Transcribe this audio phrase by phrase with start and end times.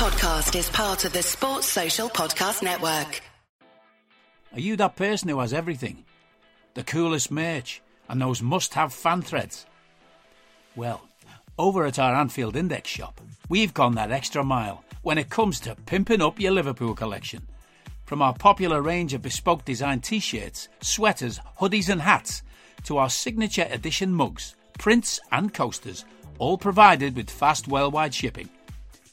[0.00, 3.20] podcast is part of the Sports Social Podcast Network.
[4.54, 6.06] Are you that person who has everything?
[6.72, 9.66] The coolest merch and those must have fan threads?
[10.74, 11.06] Well,
[11.58, 15.76] over at our Anfield Index shop, we've gone that extra mile when it comes to
[15.84, 17.46] pimping up your Liverpool collection.
[18.06, 22.42] From our popular range of bespoke design t shirts, sweaters, hoodies, and hats,
[22.84, 26.06] to our signature edition mugs, prints, and coasters,
[26.38, 28.48] all provided with fast worldwide shipping.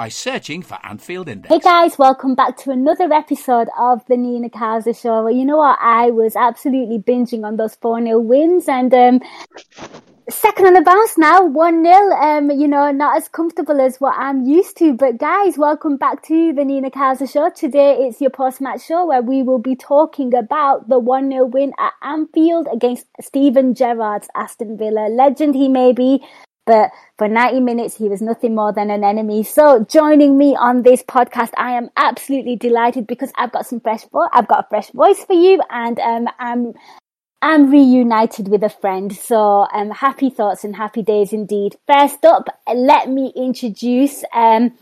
[0.00, 1.52] by searching for Anfield Index.
[1.52, 5.24] Hey guys, welcome back to another episode of the Nina Kauser Show.
[5.24, 5.78] Well, you know what?
[5.78, 9.20] I was absolutely binging on those 4 0 wins and um,
[10.30, 11.94] second on the bounce now, 1 0.
[12.12, 14.94] Um, you know, not as comfortable as what I'm used to.
[14.94, 17.50] But guys, welcome back to the Nina Kauser Show.
[17.50, 21.44] Today it's your post match show where we will be talking about the 1 0
[21.44, 25.08] win at Anfield against Steven Gerrard's Aston Villa.
[25.10, 26.24] Legend he may be,
[26.66, 29.42] but for 90 minutes, he was nothing more than an enemy.
[29.42, 34.04] So joining me on this podcast, I am absolutely delighted because I've got some fresh,
[34.12, 36.74] vo- I've got a fresh voice for you and, um, I'm,
[37.42, 39.14] I'm reunited with a friend.
[39.16, 41.76] So, um, happy thoughts and happy days indeed.
[41.86, 44.72] First up, let me introduce, um,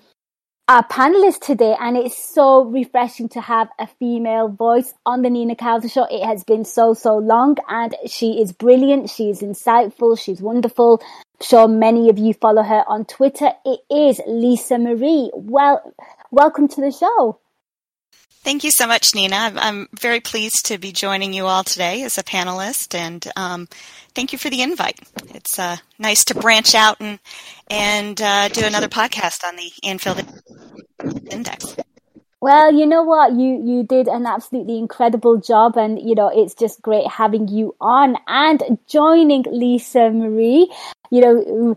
[0.69, 5.56] our panelist today, and it's so refreshing to have a female voice on the Nina
[5.56, 6.05] Kauser show.
[6.11, 9.09] It has been so, so long, and she is brilliant.
[9.09, 10.21] She is insightful.
[10.21, 11.01] She's wonderful.
[11.41, 13.50] Sure many of you follow her on Twitter.
[13.64, 15.31] It is Lisa Marie.
[15.34, 15.94] Well,
[16.31, 17.39] welcome to the show.
[18.42, 19.36] Thank you so much, Nina.
[19.36, 23.69] I'm, I'm very pleased to be joining you all today as a panelist, and um,
[24.14, 24.98] thank you for the invite.
[25.34, 27.19] It's uh, nice to branch out and
[27.69, 30.25] and uh, do another podcast on the Anfield
[31.31, 31.77] Index.
[32.41, 33.32] Well, you know what?
[33.32, 37.75] You you did an absolutely incredible job, and you know it's just great having you
[37.81, 40.72] on and joining Lisa Marie.
[41.11, 41.77] You know,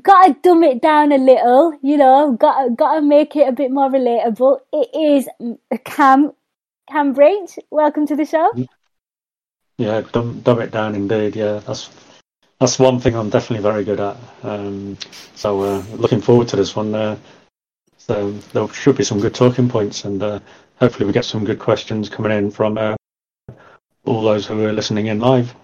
[0.00, 1.78] gotta dumb it down a little.
[1.82, 4.60] You know, gotta gotta make it a bit more relatable.
[4.72, 5.28] It is
[5.84, 6.32] Cam
[6.90, 7.50] Cam Branch.
[7.70, 8.52] Welcome to the show.
[9.78, 11.34] Yeah, dumb, dumb it down indeed.
[11.34, 11.90] Yeah, that's
[12.60, 14.16] that's one thing I'm definitely very good at.
[14.44, 14.96] Um,
[15.34, 16.94] so uh, looking forward to this one.
[16.94, 17.16] Uh,
[17.98, 20.40] so there should be some good talking points, and uh,
[20.76, 22.94] hopefully we get some good questions coming in from uh,
[24.04, 25.54] all those who are listening in live.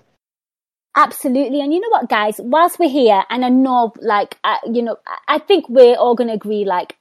[0.98, 2.40] Absolutely, and you know what, guys?
[2.40, 4.36] Whilst we're here, and I know, like,
[4.66, 4.96] you know,
[5.28, 6.96] I think we're all going to agree, like,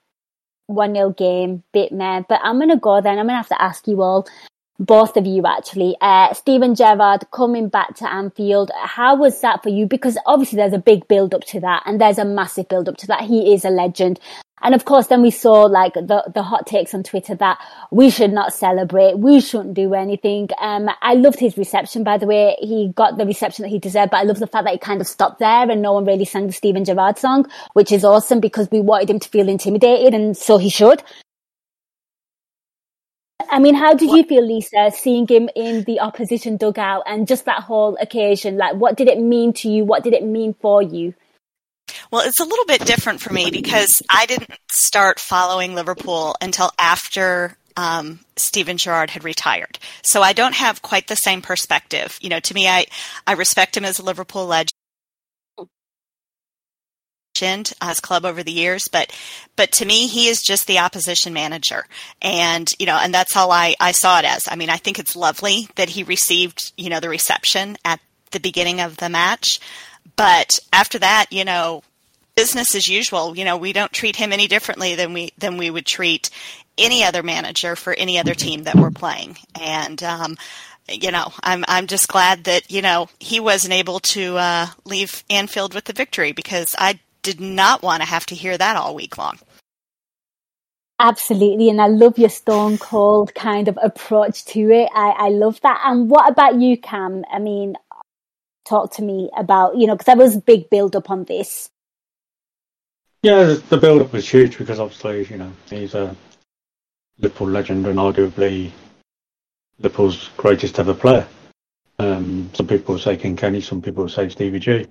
[0.67, 2.21] one 0 game, bit meh.
[2.29, 3.17] But I'm going to go then.
[3.17, 4.27] I'm going to have to ask you all
[4.79, 5.95] both of you actually.
[6.01, 8.71] Uh, Steven Gerrard coming back to Anfield.
[8.79, 9.87] How was that for you?
[9.87, 12.97] Because obviously there's a big build up to that and there's a massive build up
[12.97, 13.21] to that.
[13.21, 14.19] He is a legend.
[14.62, 17.59] And of course, then we saw like the, the hot takes on Twitter that
[17.91, 19.19] we should not celebrate.
[19.19, 20.50] We shouldn't do anything.
[20.59, 22.56] Um, I loved his reception, by the way.
[22.59, 25.00] He got the reception that he deserved, but I love the fact that he kind
[25.00, 28.40] of stopped there and no one really sang the Steven Gerrard song, which is awesome
[28.40, 31.03] because we wanted him to feel intimidated and so he should.
[33.50, 37.45] I mean, how did you feel, Lisa, seeing him in the opposition dugout and just
[37.45, 38.57] that whole occasion?
[38.57, 39.85] Like, what did it mean to you?
[39.85, 41.13] What did it mean for you?
[42.12, 46.72] Well, it's a little bit different for me because I didn't start following Liverpool until
[46.79, 49.78] after um, Steven Gerrard had retired.
[50.03, 52.18] So I don't have quite the same perspective.
[52.22, 52.88] You know, to me, I,
[53.25, 54.72] I respect him as a Liverpool legend
[57.81, 59.16] as club over the years, but
[59.56, 61.85] but to me, he is just the opposition manager,
[62.19, 64.47] and you know, and that's how I I saw it as.
[64.47, 68.00] I mean, I think it's lovely that he received you know the reception at
[68.31, 69.59] the beginning of the match,
[70.16, 71.84] but after that, you know,
[72.37, 73.35] business as usual.
[73.35, 76.29] You know, we don't treat him any differently than we than we would treat
[76.77, 80.01] any other manager for any other team that we're playing, and.
[80.01, 80.37] Um,
[80.89, 85.21] you know, I'm I'm just glad that you know he wasn't able to uh, leave
[85.29, 88.95] Anfield with the victory because I did not want to have to hear that all
[88.95, 89.38] week long.
[90.97, 94.89] Absolutely, and I love your stone cold kind of approach to it.
[94.95, 95.81] I, I love that.
[95.83, 97.25] And what about you, Cam?
[97.29, 97.75] I mean,
[98.65, 101.69] talk to me about you know because there was big build up on this.
[103.23, 106.15] Yeah, the build up was huge because obviously you know he's a
[107.19, 108.71] Liverpool legend and arguably
[109.79, 111.27] Liverpool's greatest ever player.
[111.99, 114.87] Um, some people say King Kenny, some people say Stevie G.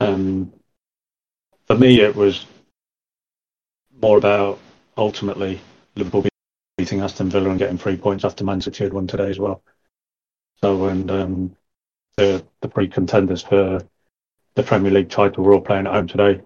[0.00, 0.52] Um,
[1.66, 2.46] for me, it was
[4.00, 4.58] more about
[4.96, 5.60] ultimately
[5.96, 6.26] Liverpool
[6.78, 9.62] beating Aston Villa and getting three points after Man City had won today as well.
[10.62, 11.56] So, and um,
[12.16, 13.82] the the pre contenders for
[14.54, 16.40] the Premier League title were all playing at home today,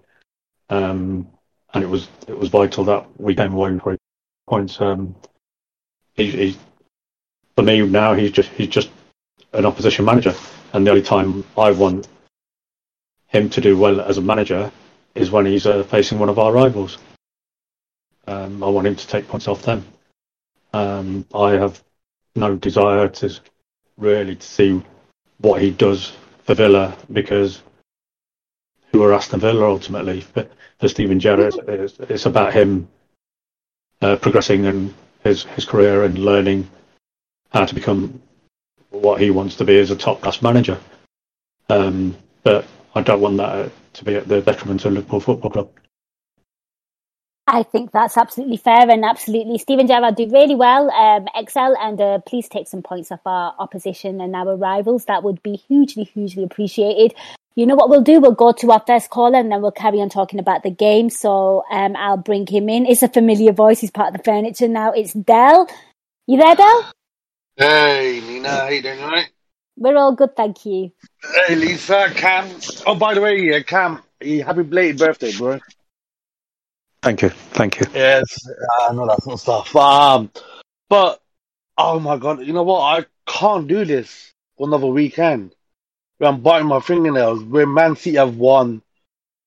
[0.73, 1.27] um,
[1.73, 3.99] and it was it was vital that we came away with
[4.47, 4.81] points.
[4.81, 5.15] Um,
[6.15, 6.57] he, he,
[7.55, 8.89] for me now, he's just he's just
[9.53, 10.33] an opposition manager,
[10.73, 12.07] and the only time I want
[13.27, 14.71] him to do well as a manager
[15.13, 16.97] is when he's uh, facing one of our rivals.
[18.25, 19.85] Um, I want him to take points off them.
[20.73, 21.83] Um, I have
[22.35, 23.39] no desire to
[23.97, 24.81] really to see
[25.37, 26.13] what he does
[26.45, 27.61] for Villa because
[28.91, 30.23] who are Aston Villa ultimately.
[30.33, 32.87] But for Steven Gerrard, it's, about him
[34.01, 34.93] uh, progressing in
[35.23, 36.69] his his career and learning
[37.51, 38.21] how to become
[38.89, 40.79] what he wants to be as a top class manager.
[41.69, 45.69] Um, but I don't want that to be at the detriment of Liverpool Football Club.
[47.45, 51.99] I think that's absolutely fair and absolutely Steven Gerrard did really well, um, excel, and
[51.99, 55.05] uh, please take some points off our opposition and our rivals.
[55.05, 57.13] That would be hugely, hugely appreciated.
[57.55, 58.19] You know what we'll do?
[58.19, 61.09] We'll go to our first caller and then we'll carry on talking about the game.
[61.09, 62.85] So um, I'll bring him in.
[62.85, 63.79] It's a familiar voice.
[63.79, 64.91] He's part of the furniture now.
[64.91, 65.69] It's Dell.
[66.25, 66.91] You there, Dell?
[67.55, 68.49] Hey, Nina.
[68.49, 69.29] How you doing, all right?
[69.75, 70.91] We're all good, thank you.
[71.47, 72.49] Hey, Lisa, Cam.
[72.85, 75.59] Oh, by the way, uh, Cam, happy belated birthday, bro.
[77.01, 77.87] Thank you, thank you.
[77.93, 78.37] Yes,
[78.81, 79.75] I know that sort of stuff.
[79.75, 80.31] Um,
[80.89, 81.21] but
[81.77, 82.81] oh my god, you know what?
[82.81, 85.53] I can't do this for another weekend.
[86.25, 87.43] I'm biting my fingernails.
[87.43, 88.81] When Man City have won,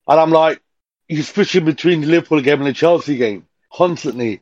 [0.08, 0.60] and I'm like,
[1.08, 4.40] he's switching between the Liverpool game and the Chelsea game constantly.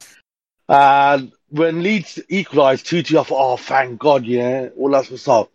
[0.69, 5.49] And when Leeds equalised 2 2, off, oh, thank God, yeah, all that sort of.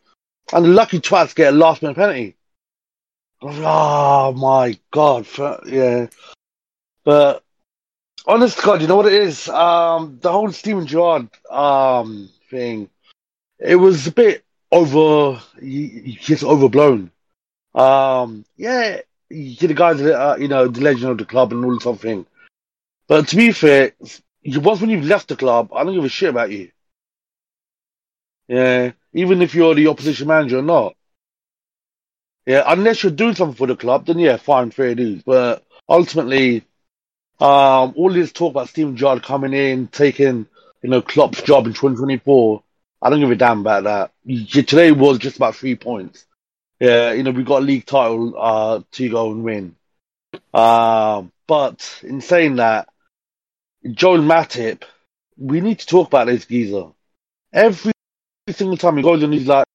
[0.54, 2.36] And the lucky twats get a last minute penalty.
[3.42, 5.28] Oh my God,
[5.66, 6.08] yeah.
[7.06, 7.44] But
[8.25, 9.48] honest God, you know what it is?
[9.48, 12.90] Um, the whole Steven Gerrard um thing,
[13.60, 15.42] it was a bit over.
[15.62, 17.12] Gets overblown.
[17.74, 21.75] Um, yeah, the guy's that uh, you know the legend of the club and all
[21.75, 22.25] of something.
[23.07, 23.94] But to be fair,
[24.45, 26.71] once when you've left the club, I don't give a shit about you.
[28.48, 30.95] Yeah, even if you're the opposition manager or not.
[32.45, 35.22] Yeah, unless you're doing something for the club, then yeah, fine, fair dues.
[35.22, 36.63] But ultimately,
[37.39, 40.48] um, all this talk about Steven Gerrard coming in, taking,
[40.81, 42.63] you know, Klopp's job in 2024,
[43.01, 44.12] I don't give a damn about that.
[44.50, 46.25] Today was just about three points.
[46.80, 49.75] Yeah, you know, we got a league title uh, to go and win.
[50.54, 52.90] Um, but in saying that,
[53.90, 54.84] Joel Matip,
[55.38, 56.88] we need to talk about this geezer.
[57.54, 57.94] Every
[58.50, 59.66] single time he goes and he's like,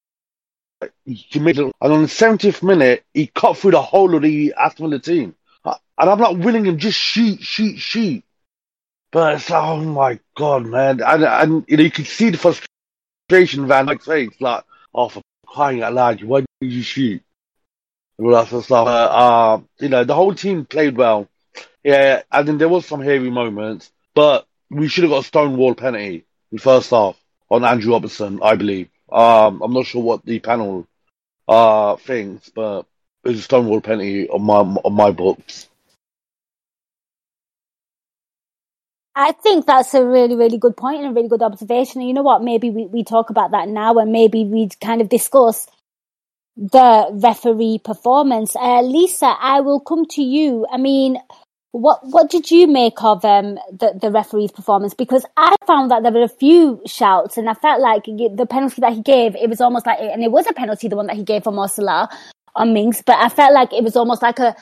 [1.03, 4.53] he made it, and on the 70th minute, he cut through the whole of the
[4.57, 5.35] Aston Villa team.
[5.63, 8.23] And I'm not willing him just shoot, shoot, shoot.
[9.11, 11.01] But it's like, oh my god, man.
[11.01, 12.67] And, and you know, you can see the frustration
[13.29, 14.63] in Van Dijk's face, like,
[14.93, 17.23] oh, for crying out loud, why did you shoot?
[18.17, 18.87] And all that sort of stuff.
[18.87, 21.27] Uh, uh, you know, the whole team played well.
[21.83, 25.75] Yeah, and then there was some heavy moments, but we should have got a stonewall
[25.75, 27.19] penalty in first half
[27.49, 28.89] on Andrew Robertson, I believe.
[29.11, 30.87] Um, I'm not sure what the panel
[31.47, 32.85] uh thinks, but
[33.23, 35.69] it was a stonewall penalty on my on my books.
[39.15, 42.01] I think that's a really, really good point and a really good observation.
[42.01, 42.43] And you know what?
[42.43, 45.67] Maybe we, we talk about that now and maybe we kind of discuss
[46.57, 48.55] the referee performance.
[48.55, 50.67] Uh, Lisa, I will come to you.
[50.71, 51.17] I mean,
[51.71, 54.93] what what did you make of um, the the referee's performance?
[54.93, 58.79] Because I found that there were a few shouts, and I felt like the penalty
[58.79, 61.17] that he gave, it was almost like, and it was a penalty, the one that
[61.17, 61.67] he gave for Mo
[62.55, 64.55] on Mings, but I felt like it was almost like a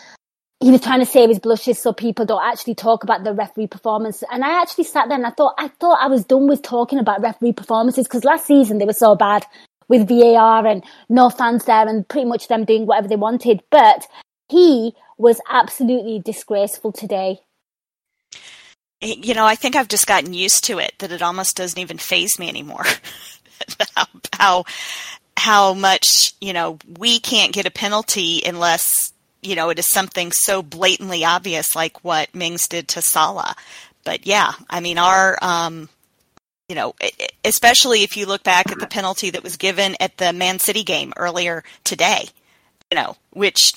[0.64, 3.68] he was trying to save his blushes so people don't actually talk about the referee
[3.68, 4.24] performance.
[4.32, 7.00] And I actually sat there and I thought, I thought I was done with talking
[7.00, 9.46] about referee performances because last season they were so bad
[9.90, 13.62] with VAR and no fans there and pretty much them doing whatever they wanted.
[13.72, 14.08] But
[14.48, 17.40] he was absolutely disgraceful today.
[19.02, 21.98] You know, I think I've just gotten used to it that it almost doesn't even
[21.98, 22.86] faze me anymore.
[23.96, 24.64] how, how
[25.36, 29.13] how much you know we can't get a penalty unless
[29.44, 33.56] you know, it is something so blatantly obvious like what Mings did to Salah.
[34.04, 35.90] But yeah, I mean, our, um,
[36.68, 36.96] you know,
[37.46, 40.84] especially if you look back at the penalty that was given at the Man City
[40.84, 42.30] game earlier today,
[42.92, 43.74] you know, which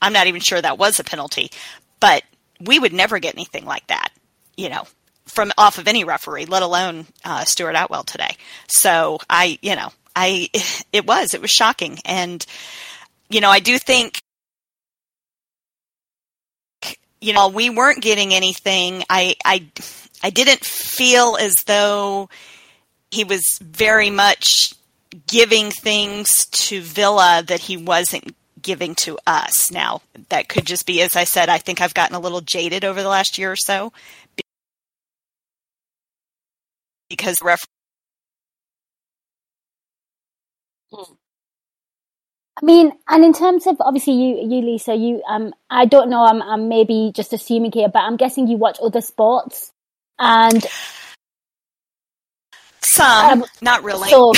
[0.00, 1.50] I'm not even sure that was a penalty,
[1.98, 2.22] but
[2.60, 4.10] we would never get anything like that,
[4.56, 4.86] you know,
[5.26, 8.36] from off of any referee, let alone uh, Stuart Atwell today.
[8.68, 10.50] So I, you know, I,
[10.92, 11.98] it was, it was shocking.
[12.04, 12.44] And,
[13.28, 14.20] you know, I do think
[17.20, 19.04] you know, we weren't getting anything.
[19.10, 19.66] I, I,
[20.22, 22.28] I didn't feel as though
[23.10, 24.74] he was very much
[25.26, 29.70] giving things to Villa that he wasn't giving to us.
[29.70, 32.84] Now, that could just be, as I said, I think I've gotten a little jaded
[32.84, 33.92] over the last year or so
[37.08, 37.60] because ref.
[40.92, 41.19] Hmm.
[42.60, 46.24] I mean, and in terms of obviously you, you Lisa, you um, I don't know,
[46.24, 49.72] I'm, I'm maybe just assuming here, but I'm guessing you watch other sports,
[50.18, 50.66] and
[52.82, 54.10] some, um, not really.
[54.10, 54.32] So,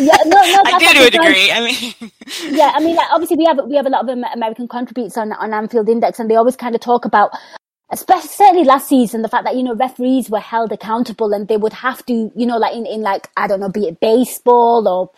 [0.00, 1.50] yeah, no, no, I do to a degree.
[1.50, 2.12] I mean,
[2.56, 5.32] yeah, I mean, like, obviously we have we have a lot of American contributors on
[5.32, 7.32] on Anfield Index, and they always kind of talk about,
[7.90, 11.56] especially certainly last season, the fact that you know referees were held accountable and they
[11.56, 14.86] would have to, you know, like in in like I don't know, be it baseball
[14.86, 15.10] or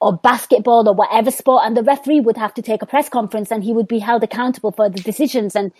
[0.00, 3.50] or basketball or whatever sport, and the referee would have to take a press conference
[3.50, 5.56] and he would be held accountable for the decisions.
[5.56, 5.72] And.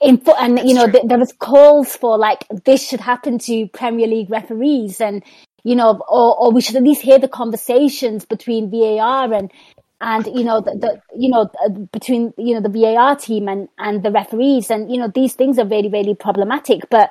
[0.00, 3.36] In fo- and That's you know th- there was calls for like this should happen
[3.40, 5.24] to Premier League referees and
[5.64, 9.52] you know, or, or we should at least hear the conversations between VAR and
[10.00, 13.68] and you know the, the you know uh, between you know the VAR team and
[13.78, 14.70] and the referees.
[14.70, 16.88] And you know these things are really really problematic.
[16.90, 17.10] But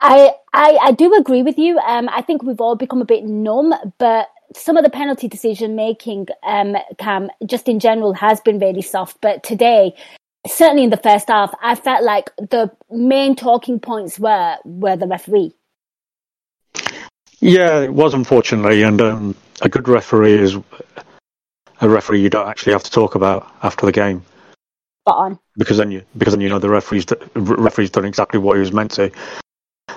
[0.00, 1.78] I I I do agree with you.
[1.78, 5.76] Um I think we've all become a bit numb but some of the penalty decision
[5.76, 9.94] making um cam just in general has been really soft but today
[10.46, 15.06] certainly in the first half I felt like the main talking points were were the
[15.06, 15.54] referee
[17.40, 20.56] yeah, it was unfortunately, and um, a good referee is
[21.80, 24.22] a referee you don't actually have to talk about after the game.
[25.02, 25.38] Spot on.
[25.56, 28.72] Because then you because then you know the referee's referee's done exactly what he was
[28.72, 29.10] meant to.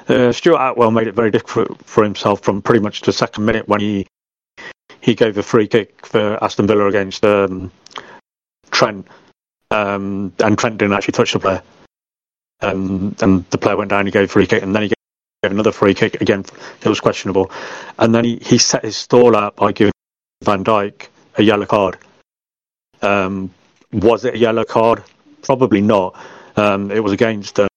[0.07, 3.67] Uh, Stuart Atwell made it very difficult for himself from pretty much the second minute
[3.67, 4.07] when he
[5.03, 7.69] he gave a free kick for Aston Villa against um,
[8.72, 9.05] Trent,
[9.69, 11.62] um, and Trent didn't actually touch the player.
[12.62, 15.51] Um, and the player went down, he gave a free kick, and then he gave
[15.51, 16.45] another free kick again.
[16.81, 17.51] It was questionable,
[18.00, 19.91] and then he, he set his stall out by giving
[20.41, 21.07] Van Dijk
[21.38, 21.98] a yellow card.
[23.01, 23.53] Um,
[23.91, 25.03] was it a yellow card?
[25.41, 26.17] Probably not.
[26.55, 27.67] Um, it was against um,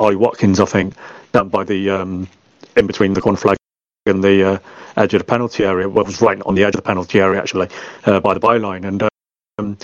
[0.00, 0.94] Ollie Watkins, I think,
[1.32, 2.26] done by the um,
[2.74, 3.58] in between the corner flag
[4.06, 4.58] and the uh,
[4.96, 5.88] edge of the penalty area.
[5.88, 7.68] Well, was right on the edge of the penalty area actually,
[8.04, 9.08] uh, by the byline, and
[9.58, 9.78] um,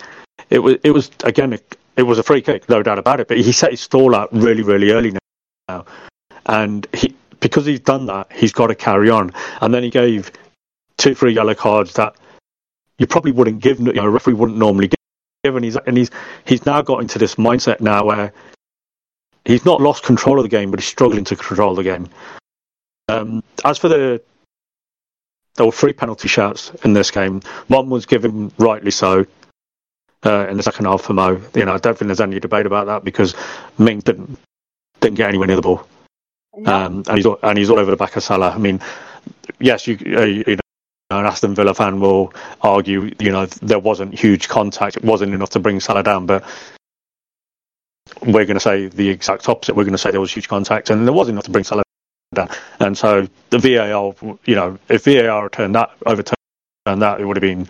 [0.50, 3.28] it was it was again it, it was a free kick, no doubt about it.
[3.28, 5.16] But he set his stall out really really early
[5.68, 5.84] now
[6.46, 9.32] and he because he's done that, he's got to carry on.
[9.60, 10.30] And then he gave
[10.98, 12.14] two, three yellow cards that
[12.98, 13.80] you probably wouldn't give.
[13.80, 14.90] You know, a referee wouldn't normally
[15.44, 16.10] give, and he's and he's
[16.44, 18.32] he's now got into this mindset now where
[19.44, 22.08] he's not lost control of the game, but he's struggling to control the game.
[23.10, 24.22] Um, as for the
[25.56, 27.42] there were three penalty shots in this game.
[27.66, 29.26] One was given rightly so
[30.24, 31.40] uh, in the second half for Mo.
[31.54, 33.34] You know, I don't think there's any debate about that because
[33.78, 34.38] Ming didn't
[35.00, 35.86] didn't get anywhere near the ball.
[36.66, 38.50] Um, and he's all, and he's all over the back of Salah.
[38.50, 38.80] I mean,
[39.58, 40.56] yes, you, uh, you
[41.10, 45.32] know, an Aston Villa fan will argue, you know, there wasn't huge contact, it wasn't
[45.32, 46.44] enough to bring Salah down, but
[48.22, 49.74] we're going to say the exact opposite.
[49.74, 51.84] We're going to say there was huge contact, and there was enough to bring Salah
[52.34, 52.48] down.
[52.78, 56.36] And so the VAR, you know, if VAR turned that overturned
[56.86, 57.68] that, it would have been,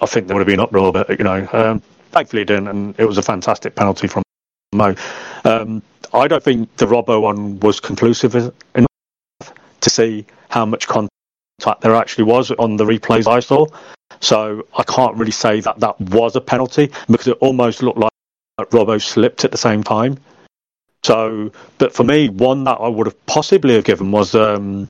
[0.00, 0.92] I think there would have been uproar.
[0.92, 4.22] But you know, um, thankfully it didn't, and it was a fantastic penalty from
[4.72, 4.94] Mo.
[5.44, 11.80] Um, I don't think the Robbo one was conclusive enough to see how much contact
[11.80, 13.66] there actually was on the replays I saw.
[14.20, 18.12] So I can't really say that that was a penalty because it almost looked like
[18.70, 20.18] Robbo slipped at the same time.
[21.04, 24.88] So, but for me, one that I would have possibly have given was um,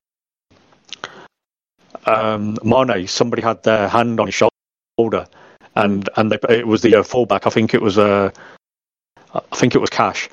[2.06, 3.09] um, Mane.
[3.09, 4.40] Somebody had their hand on his
[4.97, 5.26] shoulder,
[5.75, 7.49] and and they, it was the uh, fullback.
[7.49, 8.30] I think it was uh,
[9.35, 10.28] I think it was Cash,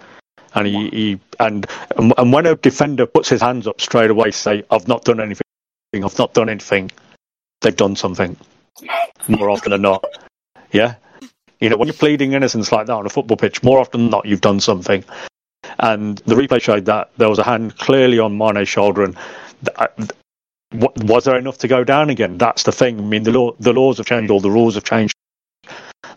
[0.54, 4.64] and he, he and and when a defender puts his hands up straight away, say,
[4.70, 5.42] "I've not done anything.
[5.96, 6.92] I've not done anything,"
[7.62, 8.38] they've done something
[9.28, 10.06] more often than not.
[10.72, 10.94] Yeah,
[11.60, 14.12] you know when you're pleading innocence like that on a football pitch, more often than
[14.12, 15.04] not, you've done something.
[15.82, 19.18] And the replay showed that there was a hand clearly on Mane's shoulder, and
[19.66, 19.88] th- uh,
[21.04, 22.38] was there enough to go down again?
[22.38, 23.00] That's the thing.
[23.00, 25.16] I mean, the law, the laws have changed, all the rules have changed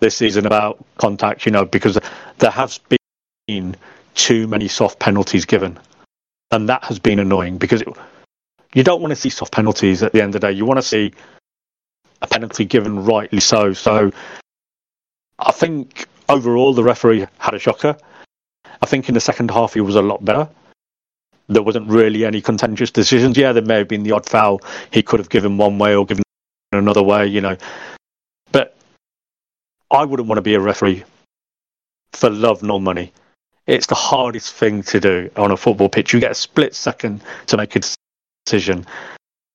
[0.00, 1.46] this season about contact.
[1.46, 1.98] You know, because
[2.38, 2.78] there has
[3.48, 3.74] been
[4.14, 5.78] too many soft penalties given,
[6.50, 7.88] and that has been annoying because it,
[8.74, 10.52] you don't want to see soft penalties at the end of the day.
[10.52, 11.14] You want to see
[12.20, 13.72] a penalty given rightly so.
[13.72, 14.12] So
[15.38, 17.96] I think overall the referee had a shocker.
[18.84, 20.46] I think in the second half he was a lot better.
[21.48, 23.34] There wasn't really any contentious decisions.
[23.38, 24.60] Yeah, there may have been the odd foul
[24.90, 26.22] he could have given one way or given
[26.70, 27.56] another way, you know.
[28.52, 28.76] But
[29.90, 31.02] I wouldn't want to be a referee
[32.12, 33.10] for love nor money.
[33.66, 36.12] It's the hardest thing to do on a football pitch.
[36.12, 37.80] You get a split second to make a
[38.44, 38.84] decision,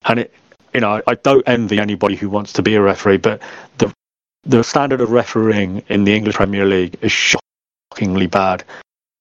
[0.06, 0.34] and it
[0.74, 3.44] you know, I don't envy anybody who wants to be a referee, but
[3.78, 3.94] the
[4.42, 8.64] the standard of refereeing in the English Premier League is shockingly bad.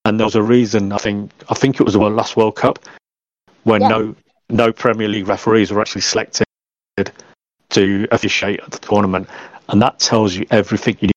[0.05, 0.91] And there was a reason.
[0.91, 2.79] I think I think it was the last World Cup
[3.63, 3.87] when Yeah.
[3.89, 4.15] no
[4.49, 6.45] no Premier League referees were actually selected
[7.69, 9.29] to officiate at the tournament,
[9.67, 11.07] and that tells you everything you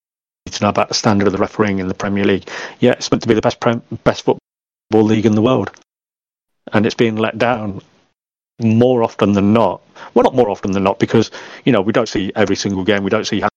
[0.47, 2.49] need to know about the standard of the refereeing in the Premier League.
[2.81, 4.41] Yeah, it's meant to be the best prem- best football
[5.07, 5.71] league in the world,
[6.73, 7.81] and it's being let down
[8.61, 9.81] more often than not.
[10.15, 11.31] Well, not more often than not, because
[11.65, 13.03] you know we don't see every single game.
[13.03, 13.49] We don't see how,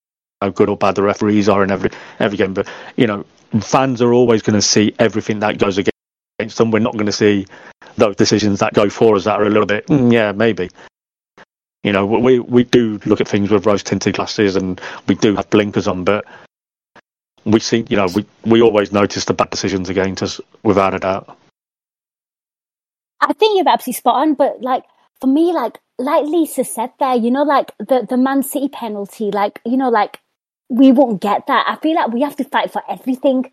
[0.42, 1.90] how good or bad the referees are in every
[2.20, 2.54] every game.
[2.54, 3.26] But you know,
[3.62, 6.72] fans are always going to see everything that goes against them.
[6.72, 7.46] We're not going to see
[7.98, 10.70] those decisions that go for us that are a little bit, mm, yeah, maybe.
[11.84, 15.36] You know, we we do look at things with rose tinted glasses, and we do
[15.36, 16.26] have blinkers on, but
[17.46, 21.00] we see, you know, we we always notice the bad decisions against us without a
[21.00, 21.38] doubt.
[23.22, 24.84] I think you're absolutely spot on, but like
[25.22, 29.32] for me, like like Lisa said there, you know, like the the Man City penalty,
[29.32, 30.20] like you know, like
[30.70, 31.66] we won't get that.
[31.68, 33.52] I feel like we have to fight for everything.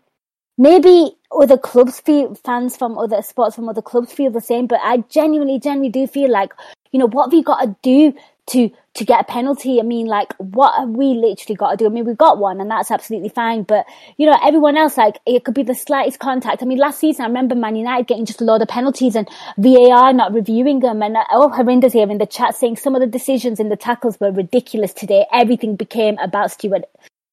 [0.57, 4.79] Maybe other clubs feel fans from other sports from other clubs feel the same, but
[4.83, 6.53] I genuinely, genuinely do feel like,
[6.91, 8.13] you know, what have we got to do
[8.47, 9.79] to to get a penalty?
[9.79, 11.85] I mean, like, what have we literally got to do?
[11.85, 13.63] I mean, we got one, and that's absolutely fine.
[13.63, 13.85] But
[14.17, 16.61] you know, everyone else, like, it could be the slightest contact.
[16.61, 19.27] I mean, last season I remember Man United getting just a lot of penalties and
[19.57, 23.01] VAR not reviewing them, and uh, oh, Harinder's here in the chat saying some of
[23.01, 25.25] the decisions in the tackles were ridiculous today.
[25.31, 26.83] Everything became about Stuart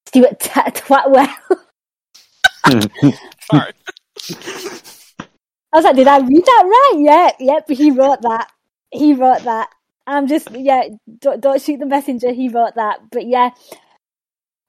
[0.07, 1.29] Stuart Twatwell.
[3.50, 3.73] Sorry.
[5.73, 6.95] I was like, did I read that right?
[6.99, 8.50] Yeah, yep, he wrote that.
[8.90, 9.71] He wrote that.
[10.11, 10.85] I'm just, yeah,
[11.21, 12.33] don't, don't shoot the messenger.
[12.33, 13.00] He wrote that.
[13.12, 13.50] But yeah,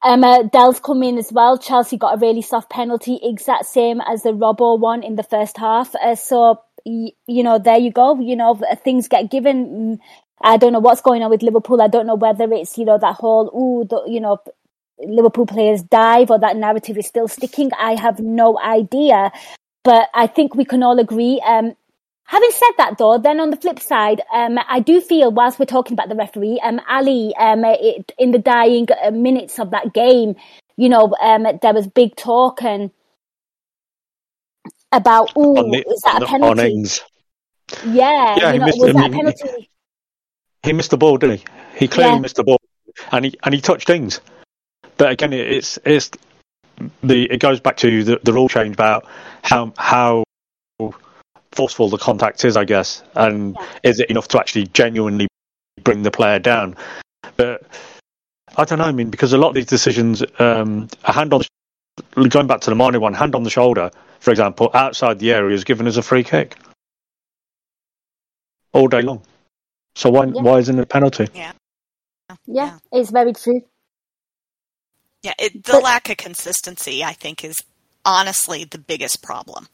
[0.03, 1.57] um, uh, Dell's come in as well.
[1.57, 5.57] Chelsea got a really soft penalty, exact same as the Robbo one in the first
[5.57, 5.95] half.
[5.95, 8.19] Uh, so, y- you know, there you go.
[8.19, 9.67] You know, things get given.
[9.67, 10.00] Mm,
[10.43, 11.81] I don't know what's going on with Liverpool.
[11.81, 14.39] I don't know whether it's, you know, that whole, ooh, the, you know,
[15.00, 17.71] Liverpool players dive or that narrative is still sticking.
[17.79, 19.32] I have no idea.
[19.84, 21.41] But I think we can all agree.
[21.45, 21.75] Um,
[22.25, 25.65] having said that, though, then on the flip side, um, I do feel whilst we're
[25.65, 29.93] talking about the referee, um, Ali, um, it, in the dying uh, minutes of that
[29.93, 30.36] game,
[30.77, 32.91] you know, um, there was big talk and
[34.91, 36.84] about, ooh, the- is that a penalty?
[37.86, 39.69] Yeah, Yeah, you he know, missed- was that a penalty?
[40.63, 41.45] He missed the ball, didn't he?
[41.77, 42.19] He clearly Yeah.
[42.19, 42.60] missed the ball,
[43.12, 44.19] and he and he touched things.
[44.97, 46.12] But again, it- it's it's
[47.01, 49.05] the it goes back to the, the rule change about
[49.43, 50.23] how how
[51.62, 55.28] forceful the contact is, I guess, and is it enough to actually genuinely
[55.84, 56.76] bring the player down?
[57.38, 57.62] But
[58.58, 58.86] I don't know.
[58.86, 61.43] I mean, because a lot of these decisions, um, a hand on
[62.15, 65.32] the, going back to the Mane one, hand on the shoulder, for example, outside the
[65.32, 66.58] area is given as a free kick
[68.74, 69.21] all day long.
[69.95, 70.41] So why Yeah.
[70.41, 71.28] why isn't it a penalty?
[72.47, 73.62] Yeah, it's very true.
[75.21, 77.62] Yeah, it, the But- lack of consistency, I think, is
[78.04, 79.67] honestly the biggest problem.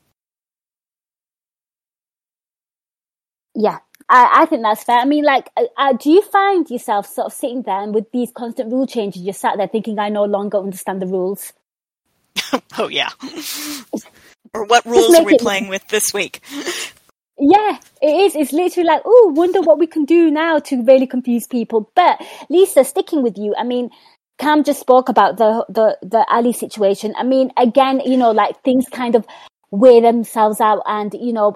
[3.60, 5.00] Yeah, I, I think that's fair.
[5.00, 8.12] I mean, like, uh, uh, do you find yourself sort of sitting there and with
[8.12, 11.54] these constant rule changes, you're sat there thinking, I no longer understand the rules?
[12.78, 13.10] Oh yeah.
[14.54, 16.42] or what rules are we it- playing with this week?
[17.40, 18.36] Yeah, it is.
[18.36, 21.92] It's literally like, oh, wonder what we can do now to really confuse people.
[21.94, 23.92] But Lisa, sticking with you, I mean,
[24.40, 27.14] Cam just spoke about the the the Ali situation.
[27.16, 29.24] I mean, again, you know, like things kind of
[29.70, 31.56] wear themselves out, and you know,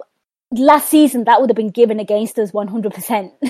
[0.52, 3.34] last season that would have been given against us one hundred percent.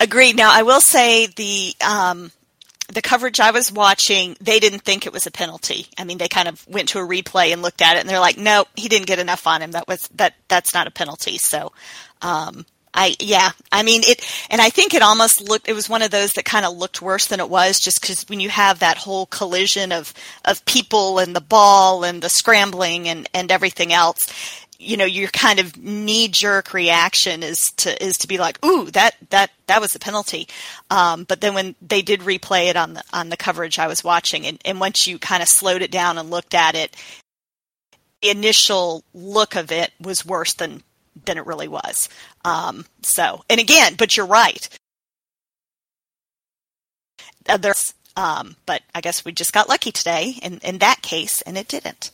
[0.00, 0.36] Agreed.
[0.36, 2.30] Now, I will say the um,
[2.92, 5.86] the coverage I was watching, they didn't think it was a penalty.
[5.98, 8.20] I mean, they kind of went to a replay and looked at it, and they're
[8.20, 9.72] like, "No, he didn't get enough on him.
[9.72, 10.34] That was that.
[10.48, 11.72] That's not a penalty." So,
[12.22, 15.68] um, I yeah, I mean it, and I think it almost looked.
[15.68, 18.24] It was one of those that kind of looked worse than it was, just because
[18.28, 23.06] when you have that whole collision of of people and the ball and the scrambling
[23.08, 24.20] and and everything else,
[24.78, 28.90] you know, your kind of knee jerk reaction is to is to be like, "Ooh,
[28.90, 30.48] that that that was a penalty."
[30.90, 34.04] Um, but then when they did replay it on the on the coverage I was
[34.04, 36.96] watching, and, and once you kind of slowed it down and looked at it,
[38.22, 40.82] the initial look of it was worse than
[41.24, 42.08] than it really was.
[42.44, 44.68] Um, so, and again, but you're right.
[47.44, 51.56] There's, um, but I guess we just got lucky today in in that case, and
[51.56, 52.10] it didn't.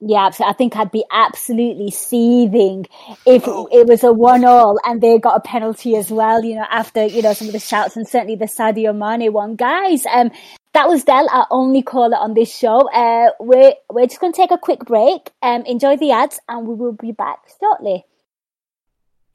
[0.00, 2.86] Yeah, I think I'd be absolutely seething
[3.26, 3.68] if Oh.
[3.72, 6.44] it was a one-all and they got a penalty as well.
[6.44, 9.56] You know, after you know some of the shouts and certainly the Sadio Mane one,
[9.56, 10.04] guys.
[10.06, 10.30] Um,
[10.74, 12.90] that was Del, our only caller on this show.
[12.90, 15.30] Uh, we're we're just going to take a quick break.
[15.40, 18.04] Um, enjoy the ads, and we will be back shortly.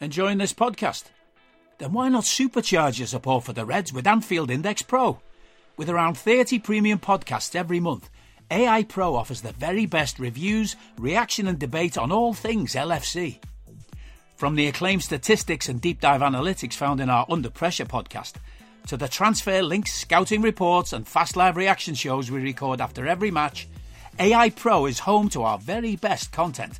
[0.01, 1.05] Enjoying this podcast?
[1.77, 5.19] Then why not supercharge your support for the Reds with Anfield Index Pro?
[5.77, 8.09] With around 30 premium podcasts every month,
[8.51, 13.37] AI Pro offers the very best reviews, reaction, and debate on all things LFC.
[14.37, 18.33] From the acclaimed statistics and deep dive analytics found in our Under Pressure podcast,
[18.87, 23.29] to the transfer links, scouting reports, and fast live reaction shows we record after every
[23.29, 23.67] match,
[24.17, 26.79] AI Pro is home to our very best content.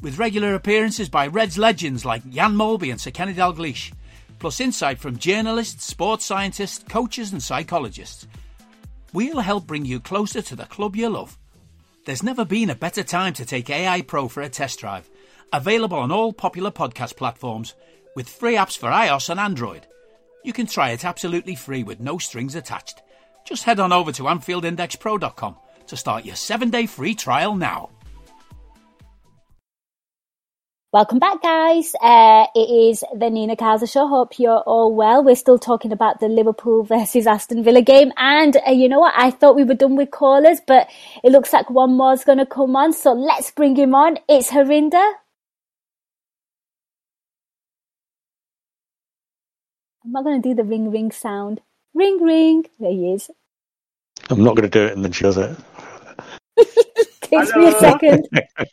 [0.00, 3.92] With regular appearances by Reds legends like Jan Molby and Sir Kenny Dalglish,
[4.38, 8.28] plus insight from journalists, sports scientists, coaches, and psychologists.
[9.12, 11.38] We'll help bring you closer to the club you love.
[12.04, 15.08] There's never been a better time to take AI Pro for a test drive.
[15.52, 17.74] Available on all popular podcast platforms
[18.14, 19.86] with free apps for iOS and Android.
[20.44, 23.02] You can try it absolutely free with no strings attached.
[23.46, 27.90] Just head on over to AnfieldIndexPro.com to start your seven day free trial now.
[30.90, 31.94] Welcome back, guys.
[32.02, 34.08] Uh, it is the Nina Kauser Show.
[34.08, 35.22] Hope you're all well.
[35.22, 38.10] We're still talking about the Liverpool versus Aston Villa game.
[38.16, 39.12] And uh, you know what?
[39.14, 40.88] I thought we were done with callers, but
[41.22, 42.94] it looks like one more is going to come on.
[42.94, 44.16] So let's bring him on.
[44.30, 45.12] It's Harinder.
[50.02, 51.60] I'm not going to do the ring ring sound.
[51.92, 52.64] Ring ring.
[52.80, 53.30] There he is.
[54.30, 55.54] I'm not going to do it and then she does it.
[57.20, 58.26] Takes me a second.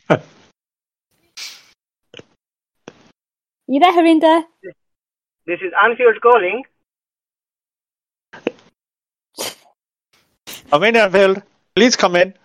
[3.67, 4.43] You there, Harinder?
[5.47, 6.63] This is Anfield calling.
[10.71, 11.41] I'm in Anfield.
[11.75, 12.35] Please come in.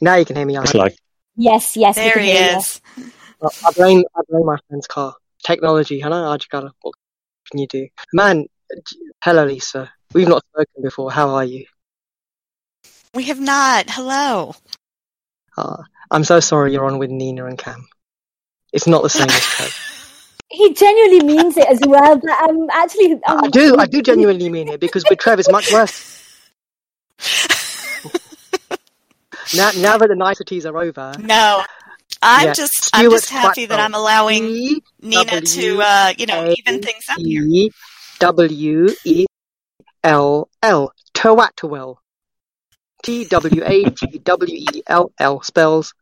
[0.00, 0.56] Now you can hear me.
[0.56, 0.96] It's like,
[1.36, 1.96] Yes, yes.
[1.96, 2.80] There he is.
[3.42, 5.14] I I blame I blame my friend's car.
[5.44, 6.30] Technology, I know.
[6.32, 6.72] I just gotta.
[6.80, 6.94] What
[7.50, 8.46] can you do, man?
[9.22, 9.90] Hello, Lisa.
[10.14, 11.12] We've not spoken before.
[11.12, 11.66] How are you?
[13.14, 13.90] We have not.
[13.90, 14.54] Hello.
[15.58, 17.86] Uh, I'm so sorry you're on with Nina and Cam.
[18.72, 19.70] It's not the same as Cam.
[20.48, 23.14] He genuinely means it as well, but I'm actually.
[23.14, 23.76] um, I do.
[23.78, 26.22] I do genuinely mean it because with Trev it's much worse.
[29.54, 31.64] Now, now that the niceties are over, No.
[32.22, 36.54] I'm Yeah, just I'm just happy that I'm allowing E Nina to uh, you know,
[36.58, 37.42] even things up here.
[37.44, 37.70] E
[38.18, 39.26] W E
[40.02, 41.96] L L Twatwell.
[43.02, 45.94] T W A T W E L L spells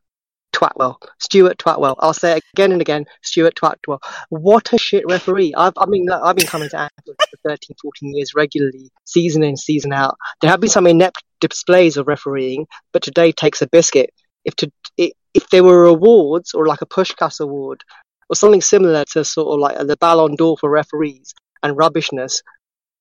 [0.54, 0.96] Twatwell.
[1.18, 1.96] Stuart Twatwell.
[1.98, 3.04] I'll say it again and again.
[3.22, 3.98] Stuart Twatwell.
[4.30, 5.52] What a shit referee.
[5.56, 9.56] I've, I mean, I've been coming to Anfield for 13, 14 years regularly, season in,
[9.56, 10.16] season out.
[10.40, 14.10] There have been some inept displays of refereeing, but today takes a biscuit.
[14.44, 17.82] If to, if there were awards or like a Puskas award
[18.30, 22.42] or something similar to sort of like the Ballon d'Or for referees and rubbishness,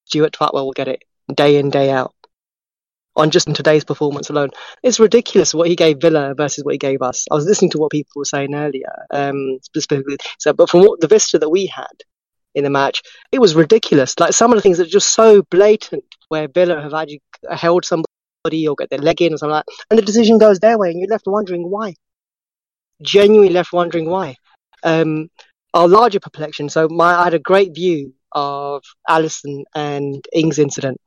[0.06, 1.04] Stuart Twatwell will get it
[1.34, 2.14] day in, day out.
[3.16, 4.50] On just in today's performance alone,
[4.82, 7.26] it's ridiculous what he gave Villa versus what he gave us.
[7.30, 10.18] I was listening to what people were saying earlier, um, specifically.
[10.40, 11.94] So, but from what the vista that we had
[12.56, 14.20] in the match, it was ridiculous.
[14.20, 17.22] Like some of the things that are just so blatant, where Villa have actually
[17.52, 20.60] held somebody or get their leg in or something like that, and the decision goes
[20.60, 21.94] their way, and you're left wondering why.
[23.04, 24.38] Genuinely left wondering why.
[24.82, 25.30] Um,
[25.74, 26.70] our larger perplexion.
[26.70, 31.00] So my, I had a great view of Alisson and Ings incident.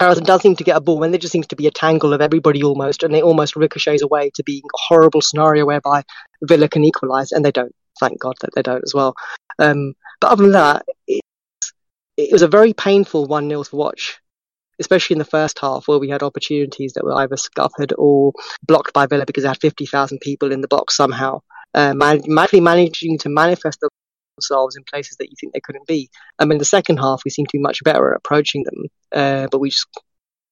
[0.00, 2.12] Alisson does seem to get a ball, and there just seems to be a tangle
[2.12, 6.02] of everybody almost, and it almost ricochets away to being a horrible scenario whereby
[6.42, 7.74] Villa can equalise, and they don't.
[8.00, 9.14] Thank God that they don't as well.
[9.58, 11.20] Um, but other than that, it,
[12.16, 14.18] it was a very painful 1 0 to watch,
[14.80, 18.32] especially in the first half where we had opportunities that were either scuppered or
[18.66, 21.40] blocked by Villa because they had 50,000 people in the box somehow,
[21.74, 23.84] uh, man- managing to manifest
[24.36, 26.10] themselves in places that you think they couldn't be.
[26.38, 29.48] Um, in the second half, we seem to be much better at approaching them, uh,
[29.50, 29.86] but we just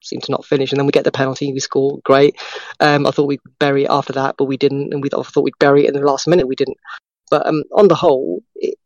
[0.03, 0.73] seem to not finish.
[0.73, 2.37] And then we get the penalty, we score, great.
[2.81, 4.93] Um, I thought we'd bury it after that, but we didn't.
[4.93, 6.79] And we I thought we'd bury it in the last minute, we didn't.
[7.31, 8.77] But um, on the whole, it,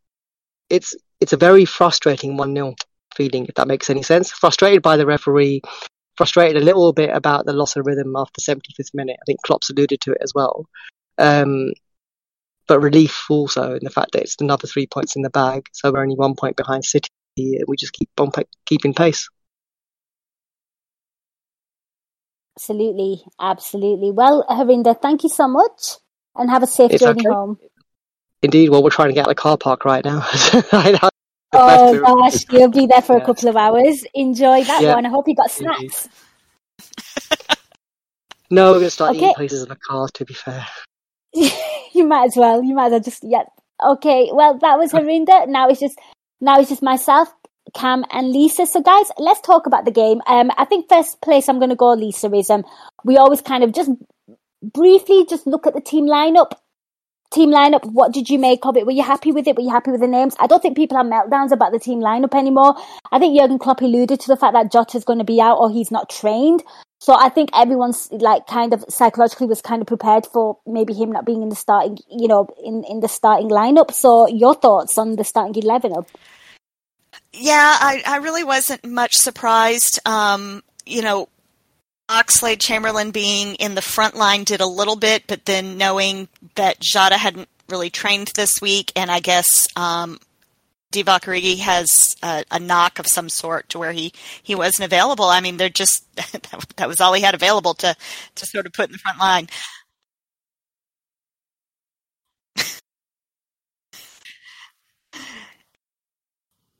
[0.69, 2.75] it's it's a very frustrating 1 0
[3.15, 4.31] feeling, if that makes any sense.
[4.31, 5.61] Frustrated by the referee,
[6.17, 9.17] frustrated a little bit about the loss of rhythm after the 75th minute.
[9.21, 10.65] I think Klopp's alluded to it as well.
[11.17, 11.71] Um,
[12.67, 15.91] but relief also in the fact that it's another three points in the bag, so
[15.91, 18.31] we're only one point behind City, and we just keep on
[18.65, 19.29] keeping pace.
[22.57, 24.11] Absolutely, absolutely.
[24.11, 25.97] Well, Harinder, thank you so much,
[26.35, 27.29] and have a safe It's journey okay.
[27.29, 27.59] home.
[28.41, 30.25] Indeed, well, we're trying to get out of the car park right now.
[31.57, 34.03] Oh gosh, you'll be there for a couple of hours.
[34.13, 34.95] Enjoy that Yeah.
[34.95, 35.05] one.
[35.05, 36.09] I hope you got snacks.
[38.51, 39.19] No, we're going to start Okay.
[39.19, 40.09] eating places in the car.
[40.15, 40.67] to be fair.
[41.99, 42.63] you might as well.
[42.63, 43.43] You might as well just yeah.
[43.83, 45.47] Okay, well that was Harinder.
[45.47, 45.97] Now it's just
[46.41, 47.33] now it's just myself,
[47.73, 48.65] Cam, and Lisa.
[48.65, 50.21] So guys, let's talk about the game.
[50.27, 52.65] Um, I think first place I'm going to go, Lisa, is um
[53.03, 53.91] we always kind of just
[54.61, 56.51] briefly just look at the team lineup.
[57.33, 58.85] Team lineup, what did you make of it?
[58.85, 59.55] Were you happy with it?
[59.57, 60.35] Were you happy with the names?
[60.39, 62.75] I don't think people have meltdowns about the team lineup anymore.
[63.11, 65.69] I think Jurgen Klopp alluded to the fact that Jota's going to be out or
[65.69, 66.63] he's not trained.
[67.05, 71.11] So I think everyone's like kind of psychologically was kind of prepared for maybe him
[71.11, 73.91] not being in the starting, you know, in, in the starting lineup.
[73.93, 76.07] So your thoughts on the starting 11 of
[77.31, 79.99] yeah, I, I really wasn't much surprised.
[80.07, 81.29] Um, you know,
[82.09, 86.79] Oxlade Chamberlain being in the front line did a little bit, but then knowing that
[86.79, 90.17] Jota hadn't really trained this week, and I guess um,
[90.95, 91.87] Divock has
[92.23, 95.25] a, a, knock of some sort to where he, he wasn't available.
[95.25, 96.05] I mean, they're just
[96.77, 97.95] that was all he had available to
[98.35, 99.47] to sort of put in the front line.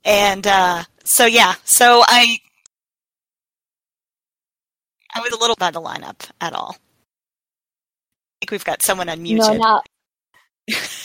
[0.04, 2.38] and uh, so yeah, so I
[5.14, 6.76] I was a little by the lineup at all.
[6.78, 6.78] I
[8.40, 9.38] think we've got someone unmuted.
[9.38, 9.86] No, not.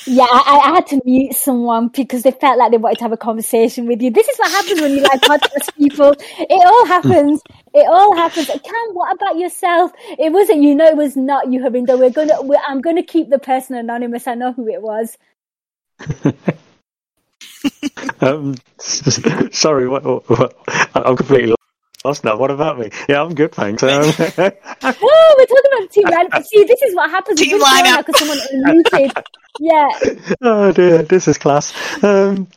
[0.07, 3.11] Yeah, I, I, had to mute someone because they felt like they wanted to have
[3.11, 4.09] a conversation with you.
[4.09, 6.15] This is what happens when you like podcast people.
[6.39, 7.41] It all happens.
[7.73, 8.47] It all happens.
[8.47, 9.91] Cam, what about yourself?
[10.17, 10.73] It wasn't you.
[10.73, 11.99] know, it was not you, Harinder.
[11.99, 12.41] We're gonna.
[12.41, 14.27] We're, I'm gonna keep the person anonymous.
[14.27, 15.17] I know who it was.
[18.21, 18.55] um,
[19.51, 20.57] sorry, what, what, what,
[20.95, 21.55] I'm completely
[22.05, 22.37] lost now.
[22.37, 22.89] What about me?
[23.07, 23.83] Yeah, I'm good, thanks.
[23.83, 26.43] Um, oh, we're talking about team lineup.
[26.45, 27.39] See, this is what happens.
[27.39, 29.23] Team lineup because someone unmuted.
[29.59, 29.89] Yeah.
[30.41, 31.73] Oh dear, this is class.
[32.03, 32.47] Um,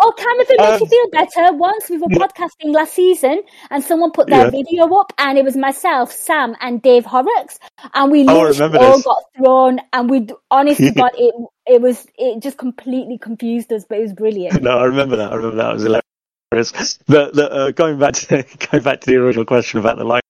[0.00, 3.42] oh, Cam, if it makes um, you feel better, once we were podcasting last season,
[3.70, 4.50] and someone put their yeah.
[4.50, 7.58] video up, and it was myself, Sam, and Dave Horrocks,
[7.94, 9.04] and we oh, all this.
[9.04, 11.34] got thrown, and we honestly got it.
[11.66, 14.62] It was it just completely confused us, but it was brilliant.
[14.62, 15.32] No, I remember that.
[15.32, 15.70] I remember that.
[15.70, 16.11] It was hilarious.
[16.52, 20.20] The, the, uh, going back to going back to the original question about the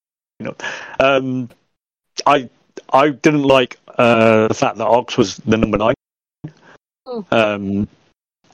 [0.41, 0.63] lineup,
[1.01, 1.49] um,
[2.27, 2.49] I
[2.93, 5.95] I didn't like uh, the fact that Ox was the number nine,
[7.07, 7.27] oh.
[7.31, 7.89] um,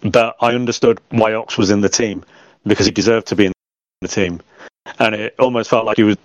[0.03, 2.25] but I understood why Ox was in the team
[2.67, 3.53] because he deserved to be in
[4.01, 4.41] the team,
[4.99, 6.17] and it almost felt like he was.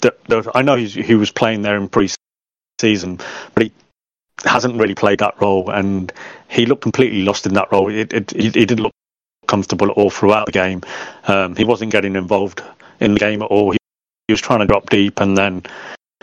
[0.56, 3.20] I know he was playing there in pre-season,
[3.54, 3.72] but he
[4.46, 6.12] hasn't really played that role, and
[6.48, 7.90] he looked completely lost in that role.
[7.90, 8.94] It, it, he, he didn't look
[9.54, 10.82] comfortable all throughout the game.
[11.28, 12.64] Um, he wasn't getting involved
[13.00, 13.70] in the game at all.
[13.70, 13.78] He,
[14.28, 15.62] he was trying to drop deep, and then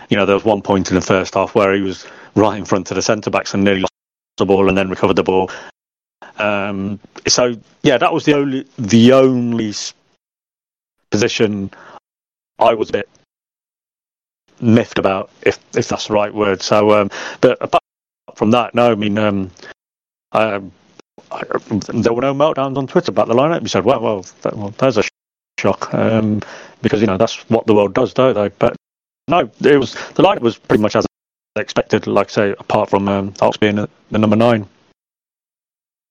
[0.09, 2.65] you know there was one point in the first half where he was right in
[2.65, 3.93] front of the centre backs and nearly lost
[4.39, 5.49] the ball, and then recovered the ball.
[6.39, 9.75] Um, so yeah, that was the only the only
[11.13, 11.71] position
[12.59, 13.09] I was a bit
[14.61, 16.63] miffed about, if if that's the right word.
[16.63, 17.85] So, um, but apart
[18.35, 19.53] from that, no, I mean, um,
[20.33, 20.61] I, I,
[21.93, 23.63] there were no meltdowns on Twitter about the lineup.
[23.63, 25.03] You said, well, well, that, well there's a
[25.59, 26.41] shock um,
[26.83, 28.49] because you know that's what the world does, don't they?
[28.49, 28.77] But
[29.29, 31.07] no, it was the lineup was pretty much as
[31.57, 32.07] expected.
[32.07, 34.67] Like I say, apart from um, Ox being the, the number nine.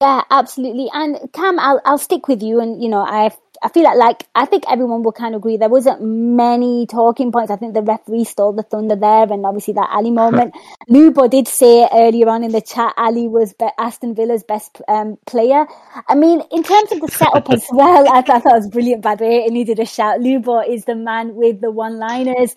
[0.01, 0.89] Yeah, absolutely.
[0.93, 2.62] And Cam, I'll I'll stick with you.
[2.62, 3.31] And you know, I
[3.62, 7.33] I feel like like I think everyone will kind of agree there wasn't many talking
[7.33, 7.51] points.
[7.51, 10.55] I think the referee stole the thunder there, and obviously that Ali moment.
[10.89, 15.17] Lubo did say earlier on in the chat, Ali was be- Aston Villa's best um,
[15.27, 15.65] player.
[16.07, 19.01] I mean, in terms of the setup as well, I thought that was brilliant.
[19.01, 20.21] By the way, and he did a shout.
[20.21, 22.55] Lubo is the man with the one-liners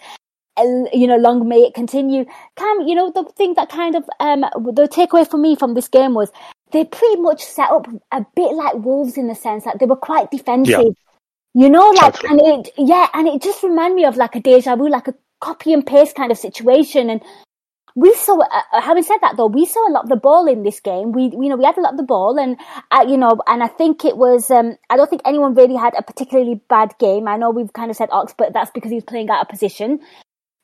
[0.92, 2.24] you know, long may it continue.
[2.57, 5.88] Cam, you know, the thing that kind of um the takeaway for me from this
[5.88, 6.31] game was
[6.73, 9.97] they pretty much set up a bit like Wolves in the sense that they were
[9.97, 10.69] quite defensive.
[10.69, 10.93] Yeah.
[11.55, 14.75] You know, like, and it, yeah, and it just reminded me of like a deja
[14.75, 17.11] vu, like a copy and paste kind of situation.
[17.11, 17.23] And
[17.95, 20.47] we saw, uh, uh, having said that though, we saw a lot of the ball
[20.47, 21.13] in this game.
[21.13, 22.57] We, you know, we had a lot of the ball and,
[22.91, 25.93] uh, you know, and I think it was, um, I don't think anyone really had
[25.95, 27.29] a particularly bad game.
[27.29, 30.01] I know we've kind of said Ox, but that's because he's playing out of position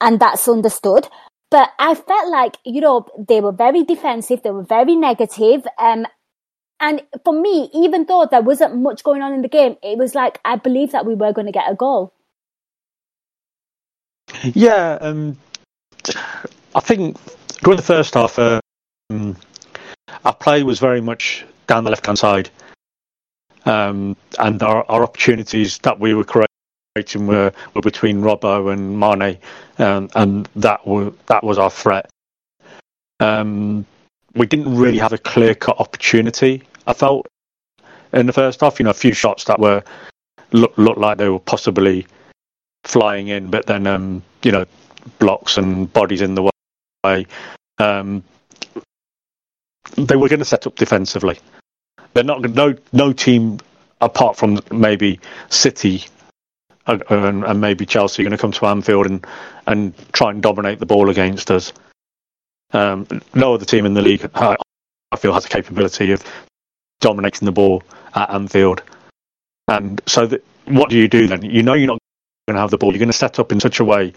[0.01, 1.07] and that's understood.
[1.51, 6.07] But I felt like, you know, they were very defensive, they were very negative, um,
[6.81, 10.15] and for me, even though there wasn't much going on in the game, it was
[10.15, 12.13] like I believed that we were going to get a goal.
[14.45, 15.37] Yeah, um,
[16.75, 17.17] I think
[17.63, 19.37] during the first half, um,
[20.25, 22.51] our play was very much down the left hand side,
[23.65, 26.48] um, and our, our, opportunities that we were creating
[27.27, 29.39] were, were between Robbo and Mane,
[29.79, 32.11] um, and that were that was our threat.
[33.21, 33.87] Um,
[34.35, 36.63] we didn't really have a clear cut opportunity.
[36.87, 37.27] I felt
[38.13, 39.83] in the first half, you know, a few shots that were
[40.53, 42.07] looked looked like they were possibly
[42.85, 44.65] flying in, but then um, you know,
[45.19, 46.51] blocks and bodies in the
[47.05, 47.27] way.
[47.79, 48.23] Um,
[49.97, 51.39] they were going to set up defensively.
[52.15, 53.59] They're not no no team
[54.01, 56.05] apart from maybe City
[56.89, 59.27] and, and maybe Chelsea are going to come to Anfield and
[59.67, 61.73] and try and dominate the ball against us.
[62.73, 64.57] Um, no other team in the league, I,
[65.13, 66.23] I feel, has the capability of
[67.01, 67.83] dominating the ball
[68.15, 68.83] at Anfield.
[69.69, 70.29] And so,
[70.67, 71.43] what do you do then?
[71.43, 71.99] You know you're not
[72.47, 72.93] going to have the ball.
[72.93, 74.13] You're going to set up in such a way,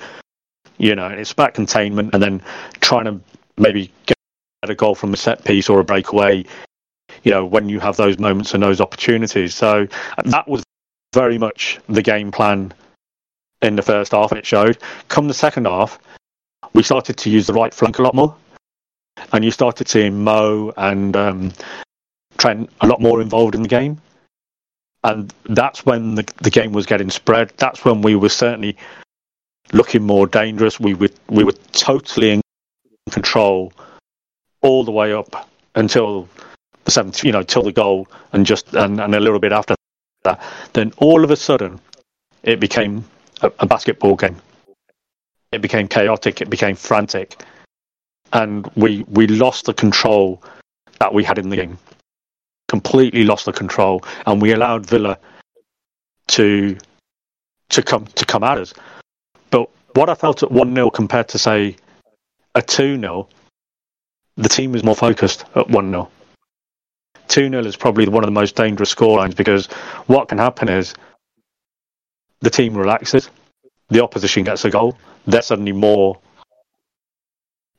[0.78, 2.42] you know, it's about containment and then
[2.80, 3.20] trying to
[3.58, 4.18] maybe get
[4.64, 6.46] a goal from a set piece or a breakaway.
[7.24, 9.54] You know, when you have those moments and those opportunities.
[9.54, 9.88] So
[10.24, 10.64] that was
[11.14, 12.74] very much the game plan
[13.62, 14.32] in the first half.
[14.32, 14.78] It showed.
[15.08, 16.00] Come the second half,
[16.74, 18.36] we started to use the right flank a lot more,
[19.34, 21.54] and you started seeing Mo and um,
[22.38, 24.02] Trent a lot more involved in the game.
[25.04, 27.52] And that's when the, the game was getting spread.
[27.58, 28.78] That's when we were certainly
[29.74, 30.80] looking more dangerous.
[30.80, 32.42] We were we were totally in
[33.10, 33.74] control
[34.62, 36.30] all the way up until
[36.84, 39.76] the seventh, you know, till the goal, and just and, and a little bit after
[40.24, 40.42] that.
[40.74, 41.80] Then all of a sudden,
[42.44, 43.06] it became
[43.42, 44.38] a, a basketball game.
[45.52, 46.42] It became chaotic.
[46.42, 47.44] It became frantic,
[48.32, 50.42] and we we lost the control
[51.00, 51.78] that we had in the game.
[52.68, 55.18] Completely lost the control, and we allowed Villa
[56.28, 56.78] to
[57.70, 58.74] to come to come at us.
[59.50, 61.76] But what I felt at one 0 compared to say
[62.56, 63.28] a two 0
[64.38, 66.10] the team was more focused at one 0
[67.32, 69.68] Two 0 is probably one of the most dangerous scorelines because
[70.08, 70.94] what can happen is
[72.42, 73.30] the team relaxes,
[73.88, 76.20] the opposition gets a goal, they're suddenly more,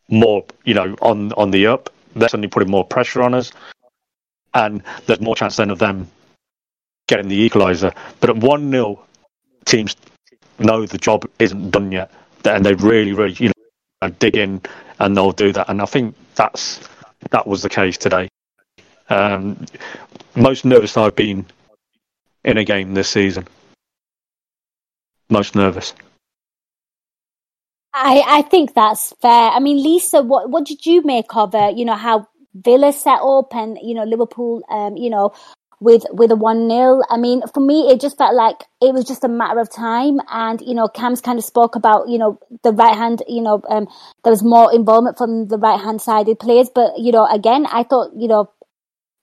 [0.09, 1.91] more you know, on on the up.
[2.17, 3.53] They're suddenly putting more pressure on us,
[4.55, 6.11] and there's more chance then of them
[7.07, 7.95] getting the equaliser.
[8.21, 9.05] But at one 0
[9.67, 9.95] teams
[10.61, 12.11] know the job isn't done yet,
[12.47, 13.53] and they really, really, you
[14.01, 14.63] know, dig in
[14.99, 15.69] and they'll do that.
[15.69, 16.81] And I think that's
[17.33, 18.31] that was the case today.
[19.13, 19.67] Um,
[20.35, 21.45] most nervous I've been
[22.45, 23.47] in a game this season
[25.33, 25.95] most nervous?
[27.95, 29.51] I, I think that's fair.
[29.51, 31.77] I mean, Lisa, what what did you make of it?
[31.77, 35.33] You know how Villa set up and you know Liverpool, um, you know,
[35.81, 39.05] with with a one 0 I mean, for me, it just felt like it was
[39.05, 40.21] just a matter of time.
[40.31, 43.23] And you know, Cam's kind of spoke about you know the right hand.
[43.29, 43.89] You know, um,
[44.25, 47.83] there was more involvement from the right hand sided players, but you know, again, I
[47.83, 48.51] thought you know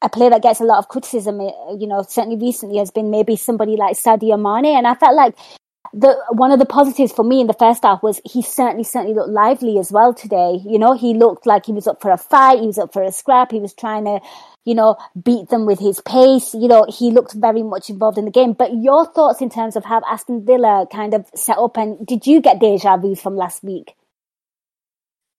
[0.01, 3.09] a player that gets a lot of criticism, eh, you know, certainly recently has been
[3.09, 5.35] maybe somebody like Sadio Mane, and I felt like
[5.93, 9.15] the one of the positives for me in the first half was he certainly certainly
[9.15, 10.59] looked lively as well today.
[10.65, 13.01] You know, he looked like he was up for a fight, he was up for
[13.01, 14.19] a scrap, he was trying to,
[14.65, 16.53] you know, beat them with his pace.
[16.53, 18.53] You know, he looked very much involved in the game.
[18.53, 22.27] But your thoughts in terms of how Aston Villa kind of set up and did
[22.27, 23.95] you get deja vu from last week?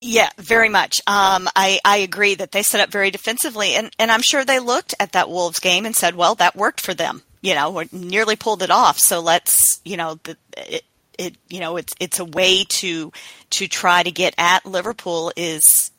[0.01, 1.01] Yeah, very much.
[1.07, 4.59] Um, I, I agree that they set up very defensively, and, and I'm sure they
[4.59, 8.37] looked at that Wolves game and said, well, that worked for them you know, nearly
[8.37, 8.99] pulled it off.
[8.99, 10.85] So let's, you know, the, it,
[11.19, 13.13] it, you know, it's it's a way to
[13.51, 15.91] to try to get at Liverpool is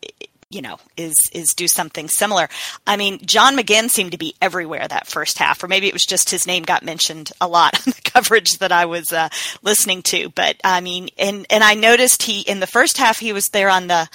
[0.51, 2.49] you know is is do something similar.
[2.85, 6.05] I mean, John McGinn seemed to be everywhere that first half, or maybe it was
[6.05, 9.29] just his name got mentioned a lot on the coverage that I was uh,
[9.63, 10.29] listening to.
[10.29, 13.69] But I mean, and and I noticed he in the first half he was there
[13.69, 14.09] on the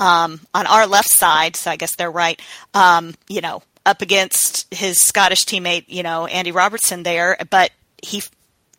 [0.00, 2.40] um, on our left side, so I guess they're right.
[2.74, 7.70] Um, you know, up against his Scottish teammate, you know, Andy Robertson there, but
[8.02, 8.22] he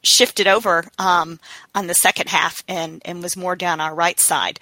[0.04, 1.40] shifted over um,
[1.74, 4.60] on the second half and, and was more down our right side.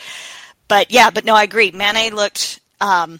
[0.71, 1.71] But yeah, but no, I agree.
[1.71, 3.19] Mane looked um,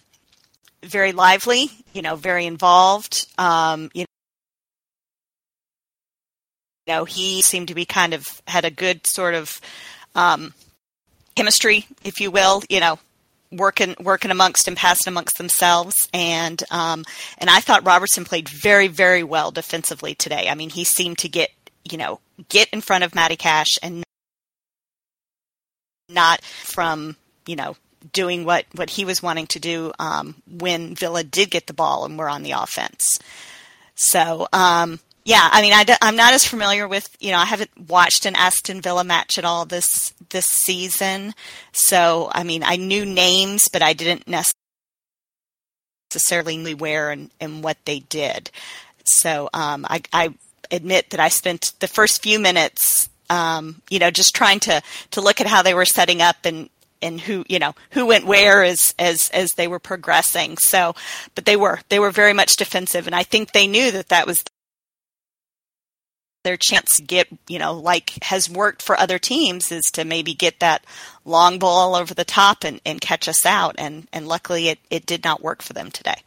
[0.83, 3.27] very lively, you know, very involved.
[3.37, 4.05] Um, you
[6.87, 9.59] know, he seemed to be kind of had a good sort of
[10.15, 10.53] um,
[11.35, 12.99] chemistry, if you will, you know,
[13.51, 17.03] working working amongst and passing amongst themselves and um,
[17.37, 20.47] and I thought Robertson played very very well defensively today.
[20.47, 21.49] I mean, he seemed to get
[21.83, 24.05] you know get in front of Matty Cash and
[26.07, 27.75] not from you know
[28.13, 32.05] doing what what he was wanting to do um, when Villa did get the ball
[32.05, 33.19] and were on the offense.
[33.95, 37.69] So um, yeah, I mean, I, am not as familiar with, you know, I haven't
[37.89, 41.33] watched an Aston Villa match at all this this season.
[41.73, 44.27] So, I mean, I knew names, but I didn't
[46.11, 48.49] necessarily know where and, and what they did.
[49.05, 50.33] So, um, I, I
[50.71, 54.81] admit that I spent the first few minutes, um, you know, just trying to
[55.11, 56.67] to look at how they were setting up and
[57.01, 60.93] and who you know who went where as as as they were progressing so
[61.35, 64.27] but they were they were very much defensive and i think they knew that that
[64.27, 64.43] was
[66.43, 70.33] their chance to get, you know, like has worked for other teams is to maybe
[70.33, 70.83] get that
[71.25, 73.75] long ball over the top and, and catch us out.
[73.77, 76.23] And, and luckily it, it did not work for them today.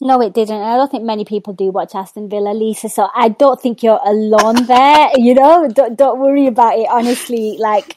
[0.00, 0.62] No, it didn't.
[0.62, 2.88] I don't think many people do watch Aston Villa, Lisa.
[2.88, 5.10] So I don't think you're alone there.
[5.16, 6.88] you know, don't, don't worry about it.
[6.90, 7.96] Honestly, like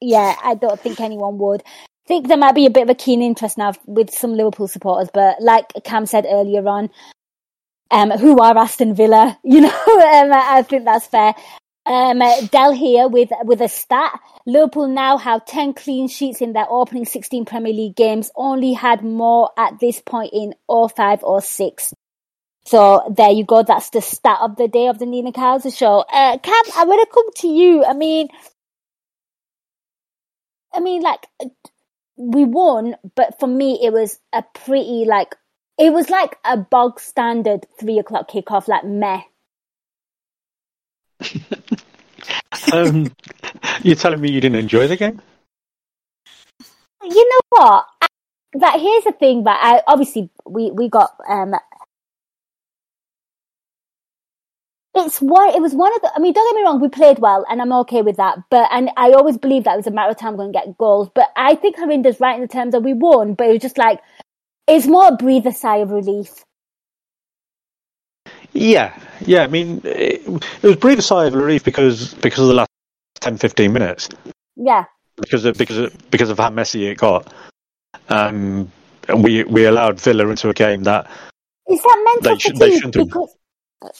[0.00, 1.62] yeah, I don't think anyone would.
[1.66, 4.68] I think there might be a bit of a keen interest now with some Liverpool
[4.68, 6.90] supporters, but like Cam said earlier on,
[7.90, 9.38] um, who are Aston Villa?
[9.44, 11.34] You know, um, I think that's fair.
[11.86, 14.18] Um, Del here with with a stat.
[14.46, 19.02] Liverpool now have 10 clean sheets in their opening 16 Premier League games, only had
[19.02, 21.92] more at this point in all 05 or 06.
[22.64, 23.62] So there you go.
[23.62, 26.00] That's the stat of the day of the Nina Kauser show.
[26.00, 27.84] Uh, Cam, I'm going to come to you.
[27.84, 28.28] I mean,
[30.72, 31.26] I mean, like,
[32.16, 35.36] we won, but for me, it was a pretty, like,
[35.78, 39.20] it was like a bog standard three o'clock kickoff, like meh.
[42.72, 43.12] um,
[43.82, 45.20] you're telling me you didn't enjoy the game?
[47.02, 47.86] You know what?
[48.52, 49.42] But here's the thing.
[49.42, 51.54] But I obviously we we got um.
[54.96, 55.48] It's one.
[55.54, 56.12] It was one of the.
[56.14, 56.80] I mean, don't get me wrong.
[56.80, 58.38] We played well, and I'm okay with that.
[58.48, 60.78] But and I always believed that it was a matter of time going to get
[60.78, 61.10] goals.
[61.14, 63.34] But I think Harinder's right in the terms that we won.
[63.34, 64.00] But it was just like
[64.68, 66.44] it's more a breather sigh of relief.
[68.54, 69.42] Yeah, yeah.
[69.42, 72.70] I mean, it, it was breathe a sigh of relief because because of the last
[73.20, 74.08] 10, 15 minutes.
[74.56, 74.84] Yeah.
[75.16, 77.32] Because of because of, because of how messy it got,
[78.08, 78.70] um,
[79.08, 81.08] and we we allowed Villa into a game that
[81.68, 83.06] is that mental they, sh- fatigue they shouldn't have.
[83.06, 83.36] because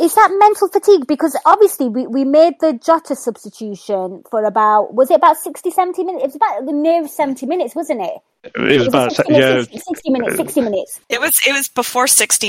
[0.00, 5.10] is that mental fatigue because obviously we, we made the Jota substitution for about was
[5.10, 8.14] it about 60 70 minutes it was about the near 70 minutes wasn't it
[8.56, 9.62] It was about 60 yeah.
[9.62, 12.48] 60 minutes 60 minutes It was it was before 60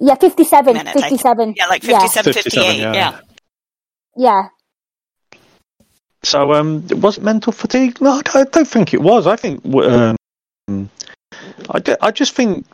[0.00, 0.90] yeah 57 minutes.
[0.90, 1.20] I think.
[1.20, 2.80] 57 Yeah, like yeah 57, 57, 58.
[2.80, 2.92] yeah.
[2.94, 3.20] yeah.
[4.16, 4.48] yeah
[6.22, 8.00] So um, was it mental fatigue?
[8.00, 9.26] No, I don't, I don't think it was.
[9.26, 10.16] I think um,
[11.70, 12.66] I, d- I just think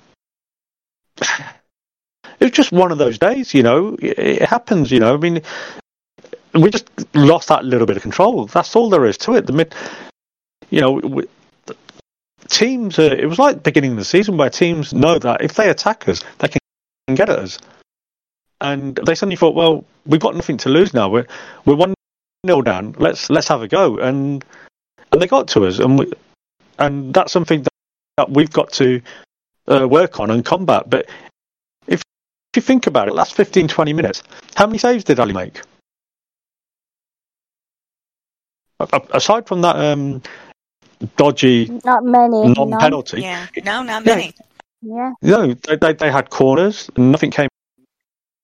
[1.20, 3.55] it was just one of those days.
[3.55, 4.91] You know, it, it happens.
[4.91, 5.43] You know, I mean,
[6.55, 8.47] we just lost that little bit of control.
[8.47, 9.47] That's all there is to it.
[9.47, 9.75] The mid,
[10.70, 11.25] you know, we,
[11.66, 11.77] the
[12.49, 12.99] teams.
[12.99, 15.68] Uh, it was like the beginning of the season where teams know that if they
[15.68, 16.61] attack us, they can
[17.12, 17.59] get at us.
[18.61, 21.09] And they suddenly thought, well, we've got nothing to lose now.
[21.11, 21.26] We're
[21.66, 21.92] we're one
[22.44, 22.94] nil down.
[22.98, 23.98] Let's let's have a go.
[23.98, 24.44] And
[25.12, 26.11] and they got to us, and we,
[26.78, 27.72] and that's something that,
[28.16, 29.02] that we've got to
[29.68, 30.88] uh, work on and combat.
[30.88, 31.11] But
[31.86, 34.22] if if you think about it, last 15, 20 minutes,
[34.55, 35.61] how many saves did Ali make?
[38.80, 40.22] A- a- Aside from that um,
[41.16, 43.46] dodgy not many non-penalty, Yeah.
[43.64, 44.26] No, not many.
[44.26, 44.44] yeah
[45.22, 46.91] no, they, they, they had corners.
[46.97, 47.49] and Nothing came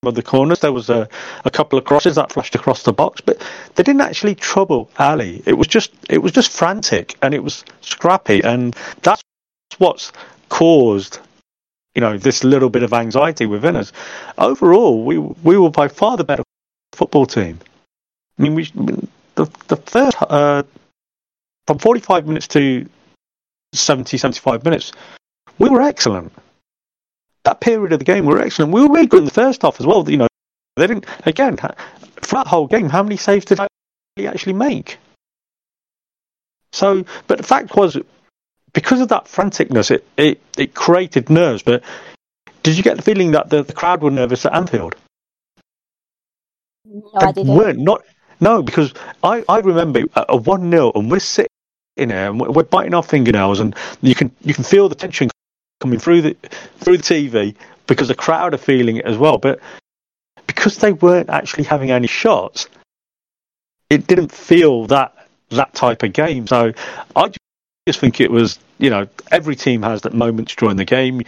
[0.03, 0.61] of the corners.
[0.61, 1.07] There was a,
[1.45, 3.39] a couple of crosses that flashed across the box, but
[3.75, 5.43] they didn't actually trouble Ali.
[5.45, 9.21] It was just it was just frantic and it was scrappy, and that's
[9.77, 10.11] what's
[10.49, 11.19] caused
[11.95, 13.91] you know this little bit of anxiety within us.
[14.37, 16.43] Overall, we we were by far the better
[16.93, 17.59] football team.
[18.39, 18.65] I mean, we
[19.35, 20.63] the the first uh,
[21.67, 22.87] from 45 minutes to
[23.73, 24.93] 70 75 minutes,
[25.61, 26.31] we were excellent
[27.43, 28.71] that period of the game we were excellent.
[28.71, 30.07] We were really good in the first half as well.
[30.09, 30.27] You know,
[30.75, 32.89] they didn't again for that whole game.
[32.89, 33.59] How many saves did
[34.15, 34.97] he actually make?
[36.71, 37.97] So, but the fact was,
[38.73, 41.63] because of that franticness, it it, it created nerves.
[41.63, 41.83] But
[42.63, 44.95] did you get the feeling that the, the crowd were nervous at Anfield?
[46.85, 48.03] no I They didn't weren't not
[48.39, 48.93] no because
[49.23, 51.49] I I remember a- one 0 and we're sitting
[51.97, 55.29] there and we're biting our fingernails and you can you can feel the tension
[55.81, 56.33] coming through the
[56.79, 57.55] through the TV
[57.87, 59.37] because the crowd are feeling it as well.
[59.37, 59.59] But
[60.47, 62.67] because they weren't actually having any shots,
[63.89, 66.47] it didn't feel that that type of game.
[66.47, 66.71] So
[67.15, 67.31] I
[67.87, 71.21] just think it was you know every team has that moments during the game.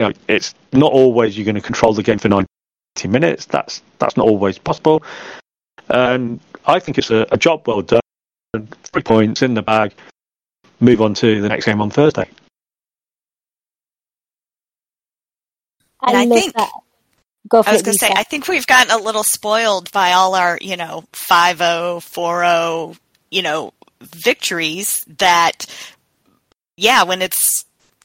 [0.00, 2.46] You know, it's not always you're going to control the game for 90
[3.08, 3.44] minutes.
[3.46, 5.04] That's that's not always possible.
[5.88, 8.00] And I think it's a, a job well done.
[8.84, 9.92] Three points in the bag.
[10.80, 12.28] Move on to the next game on Thursday.
[16.06, 16.70] And I think- that.
[17.48, 20.12] go for I was going to say, I think we've gotten a little spoiled by
[20.12, 22.96] all our, you know, 5-0, 4-0,
[23.30, 25.66] you know, victories that,
[26.76, 27.64] yeah, when it's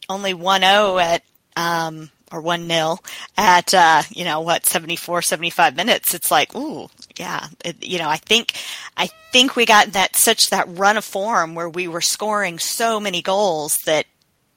[0.09, 1.23] only 1-0 at,
[1.55, 2.97] um, or 1-0
[3.37, 8.09] at, uh, you know, what, 74, 75 minutes, it's like, ooh, yeah, it, you know,
[8.09, 8.53] I think,
[8.97, 12.99] I think we got that, such that run of form where we were scoring so
[12.99, 14.05] many goals that,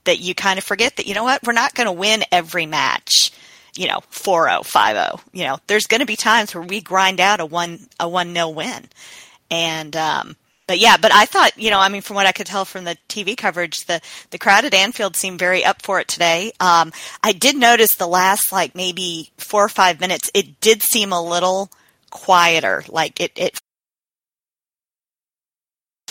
[0.05, 2.66] that you kind of forget that, you know what, we're not going to win every
[2.66, 3.30] match
[3.74, 5.20] you know, 4-0, 5-0.
[5.32, 8.32] You know, there's going to be times where we grind out a one a one
[8.32, 8.84] nil win,
[9.50, 10.36] and um,
[10.66, 12.84] but yeah, but I thought, you know, I mean, from what I could tell from
[12.84, 14.00] the TV coverage, the
[14.30, 16.53] the crowd at Anfield seemed very up for it today.
[16.61, 16.92] Um,
[17.22, 21.22] I did notice the last like maybe four or five minutes, it did seem a
[21.22, 21.70] little
[22.11, 22.84] quieter.
[22.88, 23.61] Like it it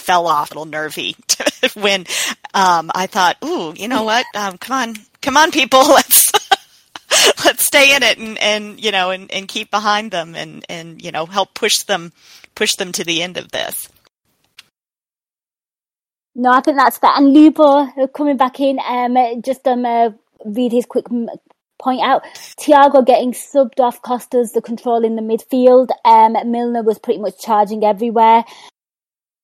[0.02, 1.16] fell off a little nervy
[1.76, 2.06] when
[2.54, 4.26] um, I thought, ooh, you know what?
[4.36, 6.32] Um, come on, come on, people, let's
[7.46, 11.02] let's stay in it and, and you know and, and keep behind them and, and
[11.02, 12.14] you know help push them
[12.56, 13.90] push them to the end of this.
[16.34, 17.12] No, I think that's fair.
[17.14, 20.12] And Lubo uh, coming back in, um, just um, uh,
[20.46, 21.06] read his quick
[21.78, 22.24] point out.
[22.58, 25.90] Thiago getting subbed off Costas the control in the midfield.
[26.06, 28.46] Um, Milner was pretty much charging everywhere.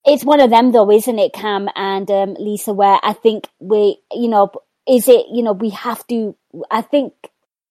[0.05, 2.73] It's one of them though, isn't it, Cam and um, Lisa?
[2.73, 4.51] Where I think we, you know,
[4.87, 6.35] is it, you know, we have to.
[6.71, 7.13] I think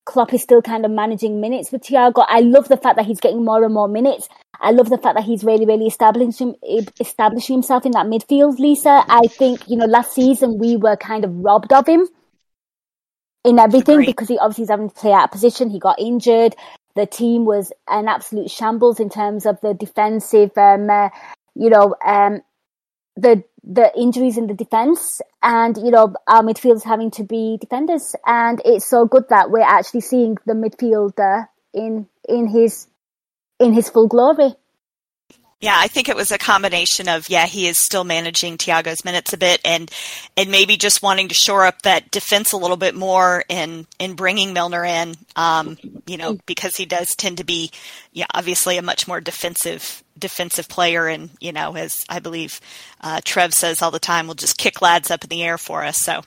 [0.04, 2.24] Klopp is still kind of managing minutes with Thiago.
[2.28, 4.28] I love the fact that he's getting more and more minutes.
[4.60, 6.54] I love the fact that he's really, really establishing
[7.00, 8.58] establishing himself in that midfield.
[8.58, 12.06] Lisa, I think you know last season we were kind of robbed of him
[13.44, 14.06] in everything Agreed.
[14.06, 15.70] because he obviously is having to play out of position.
[15.70, 16.54] He got injured.
[16.94, 21.10] The team was an absolute shambles in terms of the defensive, um, uh,
[21.58, 22.42] you know, um,
[23.16, 28.14] the the injuries in the defense and you know our midfield's having to be defenders.
[28.24, 32.86] And it's so good that we're actually seeing the midfielder in in his
[33.58, 34.54] in his full glory.
[35.58, 39.32] Yeah, I think it was a combination of yeah, he is still managing Thiago's minutes
[39.32, 39.90] a bit, and
[40.36, 44.14] and maybe just wanting to shore up that defense a little bit more in in
[44.14, 47.70] bringing Milner in, um, you know, because he does tend to be,
[48.12, 52.60] yeah, obviously a much more defensive defensive player, and you know, as I believe
[53.00, 55.84] uh, Trev says all the time, will just kick lads up in the air for
[55.84, 55.98] us.
[55.98, 56.22] So,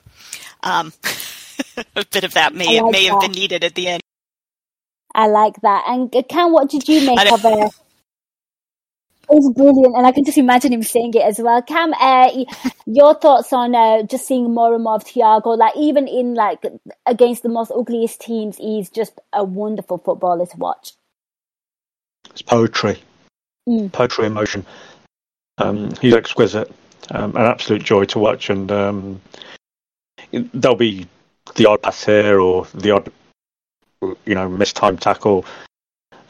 [0.62, 0.92] um,
[1.96, 3.12] a bit of that may like may that.
[3.12, 4.02] have been needed at the end.
[5.14, 5.84] I like that.
[5.88, 7.72] And Cam, what did you make of it?
[9.32, 11.62] It's brilliant, and I can just imagine him saying it as well.
[11.62, 12.30] Cam, uh,
[12.86, 15.56] your thoughts on uh, just seeing more and more of Thiago?
[15.56, 16.64] Like even in like
[17.06, 20.94] against the most ugliest teams, he's just a wonderful footballer to watch.
[22.30, 23.00] It's poetry,
[23.70, 23.92] mm.
[23.92, 24.66] poetry emotion.
[25.58, 26.72] Um, he's exquisite,
[27.10, 29.20] um, an absolute joy to watch, and um,
[30.32, 31.06] there'll be
[31.54, 33.12] the odd pass here or the odd,
[34.24, 35.44] you know, missed time tackle,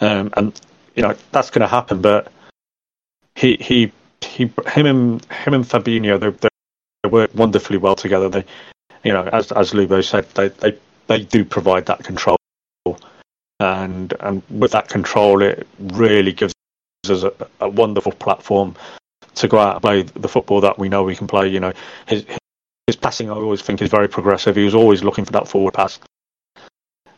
[0.01, 0.61] um, and
[0.97, 2.33] you know that's going to happen, but
[3.37, 6.49] he he he him and him and Fabinho they,
[7.03, 8.29] they work wonderfully well together.
[8.29, 8.45] They
[9.05, 10.77] you know as as Lubo said they they
[11.07, 12.37] they do provide that control
[13.61, 16.55] and and with that control it really gives
[17.09, 18.75] us a, a wonderful platform
[19.37, 21.49] to go out and play the football that we know we can play.
[21.49, 21.73] You know
[22.07, 22.27] his
[22.87, 24.57] his passing I always think is very progressive.
[24.57, 25.99] He was always looking for that forward pass.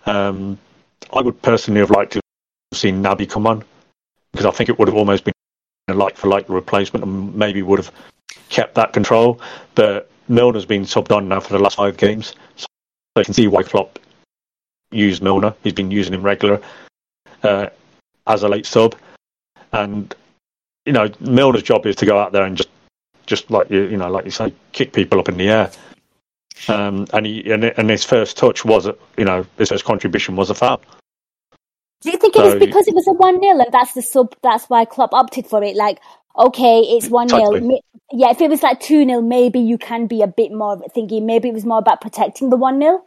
[0.07, 0.59] Um,
[1.13, 2.21] I would personally have liked to
[2.73, 3.65] have seen Naby come on
[4.33, 5.33] because I think it would have almost been
[5.89, 7.93] a like for like replacement and maybe would have
[8.51, 9.41] kept that control.
[9.75, 12.67] But Milner's been subbed on now for the last five games, so
[13.17, 13.99] you can see why Klopp
[14.91, 15.55] used Milner.
[15.63, 16.61] He's been using him regular
[17.43, 17.69] uh,
[18.27, 18.95] as a late sub,
[19.73, 20.15] and
[20.87, 22.69] you know Milner's job is to go out there and just
[23.27, 25.71] just like you you know like you say kick people up in the air.
[26.69, 30.51] Um, and he and, and his first touch was you know his first contribution was
[30.51, 30.81] a foul.
[32.03, 34.35] Do you think it was because it was a one 0 and that's the sub?
[34.43, 35.77] That's why Klopp opted for it.
[35.77, 36.01] Like,
[36.37, 40.21] okay, it's one 0 Yeah, if it was like two 0 maybe you can be
[40.21, 41.27] a bit more thinking.
[41.27, 43.05] Maybe it was more about protecting the one 0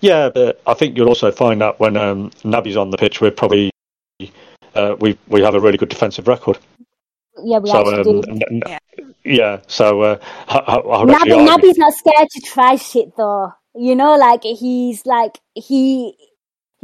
[0.00, 3.30] Yeah, but I think you'll also find that when um, Naby's on the pitch, we're
[3.30, 3.70] probably
[4.74, 6.58] uh, we we have a really good defensive record.
[7.42, 8.44] Yeah, we so, actually um, do.
[8.50, 8.78] N- yeah.
[9.24, 9.60] yeah.
[9.66, 10.18] so uh,
[10.48, 13.52] I, I Naby, Naby's not scared to try shit though.
[13.74, 16.16] You know, like he's like he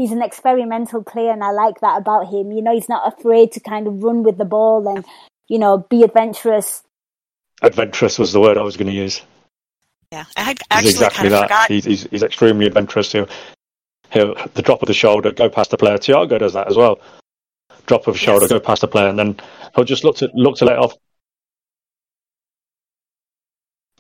[0.00, 2.52] he's an experimental player and I like that about him.
[2.52, 5.04] You know, he's not afraid to kind of run with the ball and,
[5.48, 6.82] you know, be adventurous.
[7.62, 9.20] Adventurous was the word I was going to use.
[10.10, 11.48] Yeah, I actually exactly kind of that.
[11.48, 11.68] Forgot.
[11.68, 13.12] He's, he's, he's extremely adventurous.
[13.12, 13.28] He'll,
[14.10, 15.98] he'll, the drop of the shoulder, go past the player.
[15.98, 16.98] Thiago does that as well.
[17.86, 18.50] Drop of the shoulder, yes.
[18.50, 19.40] go past the player, and then
[19.74, 20.96] he'll just look to look to let off.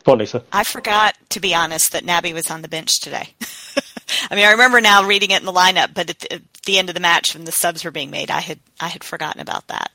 [0.04, 0.42] Go on, Lisa.
[0.52, 3.34] I forgot, to be honest, that Naby was on the bench today.
[4.30, 6.78] I mean, I remember now reading it in the lineup, but at the, at the
[6.78, 9.40] end of the match when the subs were being made, I had I had forgotten
[9.40, 9.90] about that.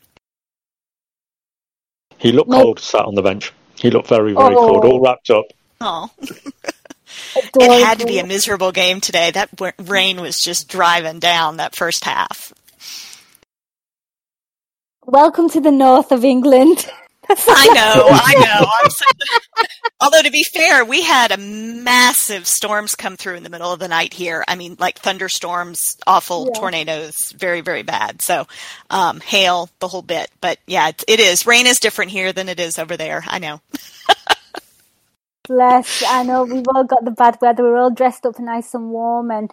[2.17, 3.51] He looked cold, sat on the bench.
[3.77, 4.67] He looked very, very oh.
[4.67, 5.45] cold, all wrapped up.
[5.81, 6.09] Oh.
[7.35, 9.31] it had to be a miserable game today.
[9.31, 12.53] That rain was just driving down that first half.
[15.07, 16.89] Welcome to the north of England.
[17.29, 19.63] I know, I know.
[20.01, 23.79] Although to be fair, we had a massive storms come through in the middle of
[23.79, 24.43] the night here.
[24.47, 26.59] I mean, like thunderstorms, awful yeah.
[26.59, 28.23] tornadoes, very very bad.
[28.23, 28.47] So,
[28.89, 30.31] um, hail, the whole bit.
[30.41, 31.45] But yeah, it, it is.
[31.45, 33.23] Rain is different here than it is over there.
[33.27, 33.61] I know.
[35.47, 36.03] Bless.
[36.07, 37.61] I know we've all got the bad weather.
[37.61, 39.51] We're all dressed up nice and warm, and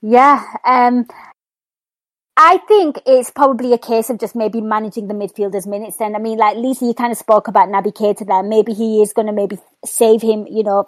[0.00, 0.44] yeah.
[0.64, 1.06] Um,
[2.36, 5.98] I think it's probably a case of just maybe managing the midfielders' minutes.
[5.98, 8.42] Then I mean, like Lisa, you kind of spoke about Naby Keita there.
[8.42, 10.86] Maybe he is going to maybe save him, you know,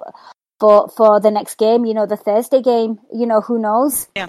[0.58, 1.84] for for the next game.
[1.84, 2.98] You know, the Thursday game.
[3.12, 4.08] You know, who knows?
[4.16, 4.28] Yeah.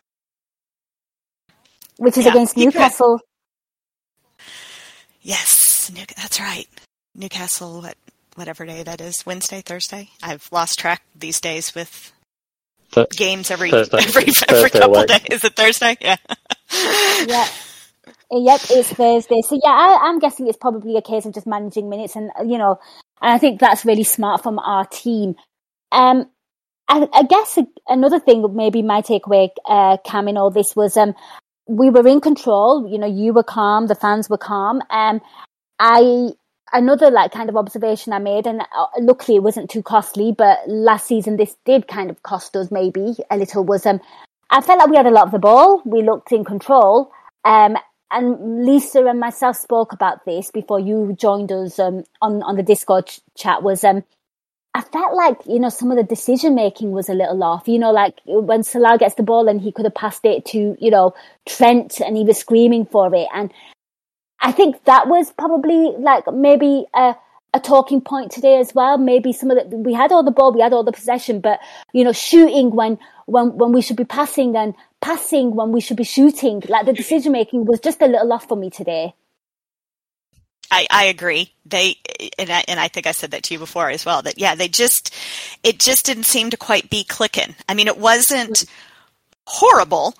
[1.98, 2.74] Which is Yeah, against he could.
[2.76, 3.20] Newcastle.
[5.22, 6.68] Yes, New, that's right.
[7.16, 7.96] Newcastle, what,
[8.36, 10.10] whatever day that is, Wednesday, Thursday.
[10.22, 12.12] I've lost track these days with
[12.92, 13.98] Th- games every Thursday.
[14.02, 15.06] every, every Thursday couple away.
[15.08, 15.26] days.
[15.32, 15.98] Is it Thursday?
[16.02, 16.18] Yeah.
[17.28, 17.48] Yeah.
[18.32, 19.42] Yep, it's Thursday.
[19.48, 22.58] So yeah, I, I'm guessing it's probably a case of just managing minutes, and you
[22.58, 22.80] know,
[23.22, 25.36] and I think that's really smart from our team.
[25.92, 26.30] Um,
[26.88, 27.58] I, I guess
[27.88, 31.16] another thing, maybe my takeaway, uh, Cam, in all this was, um,
[31.68, 32.88] we were in control.
[32.90, 34.82] You know, you were calm, the fans were calm.
[34.90, 35.22] Um,
[35.80, 36.30] I
[36.74, 40.32] another like kind of observation I made, and uh, luckily it wasn't too costly.
[40.32, 43.64] But last season, this did kind of cost us maybe a little.
[43.64, 44.02] Was um,
[44.50, 45.82] I felt like we had a lot of the ball.
[45.86, 47.12] We looked in control.
[47.44, 47.78] Um,
[48.12, 52.64] and Lisa and myself spoke about this before you joined us um, on on the
[52.64, 53.64] Discord ch- chat.
[53.64, 54.04] Was um,
[54.74, 57.68] I felt like you know some of the decision making was a little off.
[57.68, 60.78] You know, like when Salah gets the ball and he could have passed it to
[60.80, 61.16] you know
[61.48, 63.52] Trent and he was screaming for it, and
[64.40, 67.16] I think that was probably like maybe a
[67.56, 68.98] a talking point today as well.
[68.98, 71.60] Maybe some of the we had all the ball, we had all the possession, but
[71.94, 75.98] you know, shooting when when when we should be passing and passing when we should
[75.98, 76.64] be shooting.
[76.68, 76.98] Like the mm-hmm.
[76.98, 79.14] decision making was just a little off for me today.
[80.72, 81.54] I, I agree.
[81.66, 81.98] They
[82.38, 84.22] and I, and I think I said that to you before as well.
[84.22, 85.14] That yeah, they just
[85.64, 87.56] it just didn't seem to quite be clicking.
[87.70, 88.70] I mean, it wasn't mm.
[89.46, 90.16] horrible,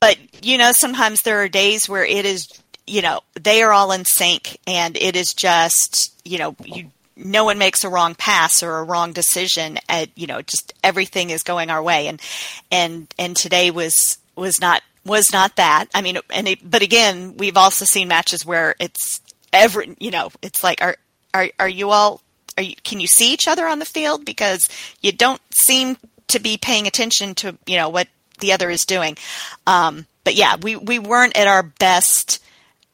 [0.00, 2.48] but you know, sometimes there are days where it is.
[2.88, 6.90] You know, they are all in sync, and it is just you know you.
[7.16, 9.78] No one makes a wrong pass or a wrong decision.
[9.88, 12.20] At you know, just everything is going our way, and
[12.70, 15.86] and and today was was not was not that.
[15.94, 19.20] I mean, and it, but again, we've also seen matches where it's
[19.52, 20.96] every you know it's like are
[21.32, 22.20] are are you all
[22.56, 24.68] are you can you see each other on the field because
[25.00, 25.96] you don't seem
[26.28, 28.08] to be paying attention to you know what
[28.40, 29.16] the other is doing
[29.66, 32.42] um but yeah we we weren't at our best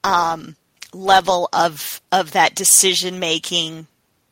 [0.05, 0.55] um
[0.93, 3.87] level of of that decision making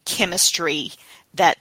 [0.04, 0.92] chemistry
[1.34, 1.58] that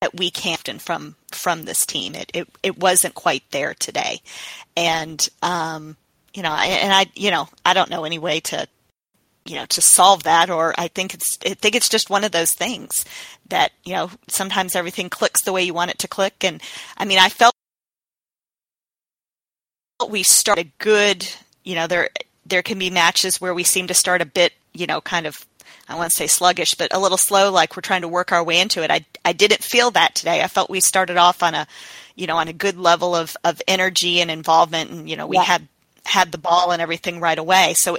[0.00, 4.20] that we camped from from this team it, it it wasn't quite there today
[4.76, 5.96] and um
[6.38, 8.68] you know, and I, you know, I don't know any way to,
[9.44, 12.30] you know, to solve that, or I think it's, I think it's just one of
[12.30, 13.04] those things
[13.48, 16.44] that, you know, sometimes everything clicks the way you want it to click.
[16.44, 16.62] And
[16.96, 17.54] I mean, I felt
[20.08, 21.28] we started good,
[21.64, 22.10] you know, there,
[22.46, 25.44] there can be matches where we seem to start a bit, you know, kind of,
[25.88, 28.44] I want to say sluggish, but a little slow, like we're trying to work our
[28.44, 28.90] way into it.
[28.90, 30.42] I, I didn't feel that today.
[30.42, 31.66] I felt we started off on a,
[32.14, 34.90] you know, on a good level of, of energy and involvement.
[34.90, 35.44] And, you know, we Yeah.
[35.44, 35.68] had,
[36.04, 37.74] had the ball and everything right away.
[37.76, 37.98] So,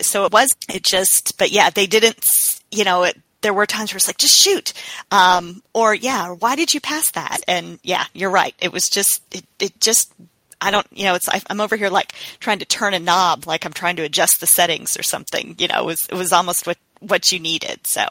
[0.00, 2.24] so it was, it just, but yeah, they didn't,
[2.70, 4.72] you know, it, there were times where it's like, just shoot.
[5.10, 7.38] Um, or yeah, or why did you pass that?
[7.46, 8.54] And yeah, you're right.
[8.60, 10.12] It was just, it, it just,
[10.60, 13.46] I don't, you know, it's, I- I'm over here like trying to turn a knob,
[13.46, 16.32] like I'm trying to adjust the settings or something, you know, it was, it was
[16.32, 17.80] almost what, what you needed.
[17.86, 18.04] So,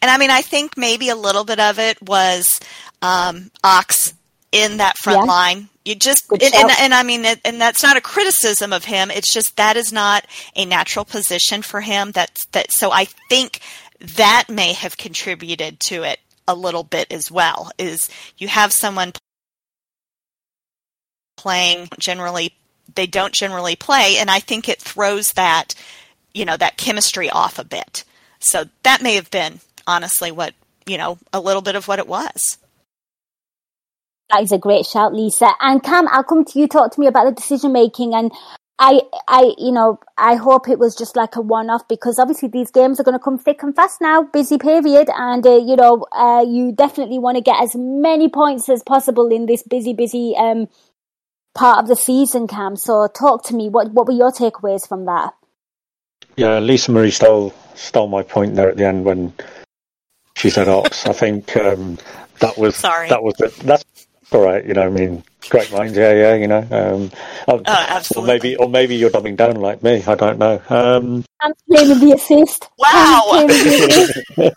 [0.00, 2.60] and I mean, I think maybe a little bit of it was,
[3.02, 4.14] um, Ox
[4.52, 5.24] in that front Yeah.
[5.24, 5.68] line.
[5.84, 9.10] You just, and, and, and I mean, and that's not a criticism of him.
[9.10, 12.12] It's just that is not a natural position for him.
[12.12, 12.66] That's that.
[12.72, 13.60] So I think
[14.16, 17.70] that may have contributed to it a little bit as well.
[17.78, 19.12] Is you have someone
[21.38, 22.52] playing generally,
[22.94, 25.74] they don't generally play, and I think it throws that,
[26.34, 28.04] you know, that chemistry off a bit.
[28.40, 30.52] So that may have been honestly what
[30.86, 32.58] you know a little bit of what it was.
[34.30, 35.48] That is a great shout, Lisa.
[35.60, 36.68] And Cam, I'll come to you.
[36.68, 38.14] Talk to me about the decision making.
[38.14, 38.30] And
[38.78, 42.70] I, I, you know, I hope it was just like a one-off because obviously these
[42.70, 44.22] games are going to come thick and fast now.
[44.22, 48.68] Busy period, and uh, you know, uh, you definitely want to get as many points
[48.68, 50.68] as possible in this busy, busy um,
[51.54, 52.76] part of the season, Cam.
[52.76, 53.68] So talk to me.
[53.68, 55.34] What what were your takeaways from that?
[56.36, 59.32] Yeah, Lisa Marie stole stole my point there at the end when
[60.36, 61.06] she said ops.
[61.06, 61.98] I think um,
[62.40, 63.08] that was Sorry.
[63.08, 63.84] that was the, that's
[64.30, 64.64] all right.
[64.64, 65.96] You know, I mean, great minds.
[65.96, 66.34] Yeah, yeah.
[66.34, 67.10] You know, um,
[67.48, 68.22] oh, absolutely.
[68.22, 70.02] Or maybe or maybe you're dumbing down like me.
[70.06, 70.62] I don't know.
[70.68, 72.68] Um, I'm claiming the assist.
[72.78, 73.46] Wow.
[73.48, 74.52] The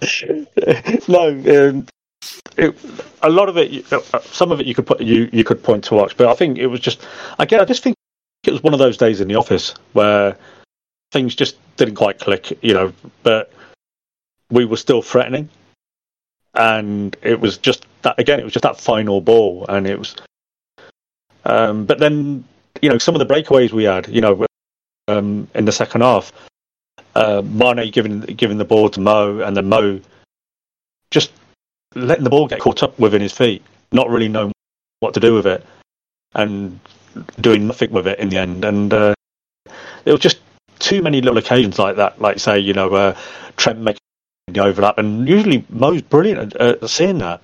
[0.00, 1.08] assist.
[1.08, 1.86] no, um,
[2.56, 2.76] it,
[3.22, 5.84] a lot of it, uh, some of it you could put you you could point
[5.84, 7.06] to watch, but I think it was just
[7.38, 7.96] again, I just think
[8.46, 10.36] it was one of those days in the office where
[11.12, 13.52] things just didn't quite click, you know, but
[14.50, 15.48] we were still threatening.
[16.54, 18.40] and it was just that again.
[18.40, 20.14] It was just that final ball, and it was.
[21.44, 22.44] Um, but then
[22.82, 24.46] you know some of the breakaways we had, you know,
[25.08, 26.32] um, in the second half,
[27.14, 30.00] uh, Mane giving giving the ball to Mo, and then Mo
[31.94, 34.52] letting the ball get caught up within his feet, not really knowing
[35.00, 35.64] what to do with it,
[36.34, 36.80] and
[37.40, 38.64] doing nothing with it in the end.
[38.64, 39.14] And uh,
[40.04, 40.38] it was just
[40.78, 43.16] too many little occasions like that, like say, you know, uh,
[43.56, 44.00] Trent making
[44.48, 47.40] the overlap, and usually Mo's brilliant at, at seeing that.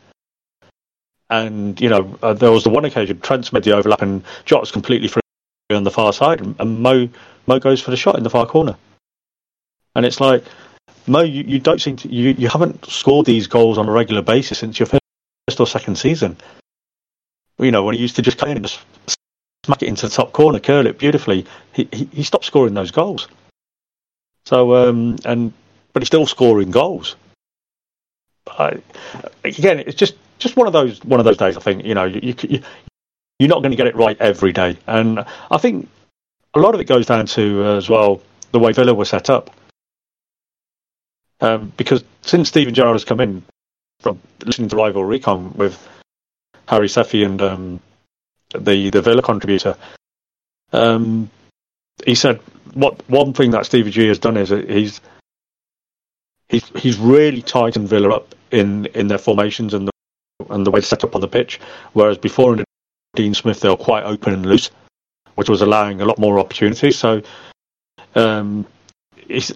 [1.28, 4.72] And you know, uh, there was the one occasion Trent's made the overlap, and Jota's
[4.72, 5.22] completely free
[5.70, 7.08] on the far side, and, and Mo
[7.46, 8.76] Mo goes for the shot in the far corner.
[9.94, 10.44] And it's like,
[11.06, 14.22] Mo, you, you don't seem to you, you haven't scored these goals on a regular
[14.22, 16.36] basis since your first or second season.
[17.58, 19.16] You know, when he used to just come in and just
[19.64, 21.46] smack it into the top corner, curl it beautifully.
[21.72, 23.28] He he, he stopped scoring those goals.
[24.46, 25.52] So um, and
[25.92, 27.16] but he's still scoring goals.
[28.48, 28.80] I,
[29.44, 31.56] again, it's just just one of those one of those days.
[31.56, 32.62] I think you know you, you
[33.38, 35.88] you're not going to get it right every day, and I think
[36.54, 38.20] a lot of it goes down to uh, as well
[38.52, 39.50] the way Villa were set up.
[41.40, 43.42] Um, because since Steven Gerrard has come in,
[44.00, 45.88] from listening to Rival Recon with
[46.68, 47.80] Harry Sefi and um,
[48.50, 49.76] the the Villa contributor,
[50.72, 51.30] um,
[52.04, 52.40] he said
[52.74, 55.00] what one thing that Stevie G has done is he's
[56.48, 59.92] he's he's really tightened Villa up in, in their formations and the
[60.50, 61.60] and the way they set up on the pitch,
[61.92, 62.64] whereas before in
[63.14, 64.70] Dean Smith they were quite open and loose,
[65.34, 66.98] which was allowing a lot more opportunities.
[66.98, 67.22] So
[68.14, 68.66] um,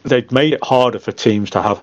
[0.05, 1.83] they've made it harder for teams to have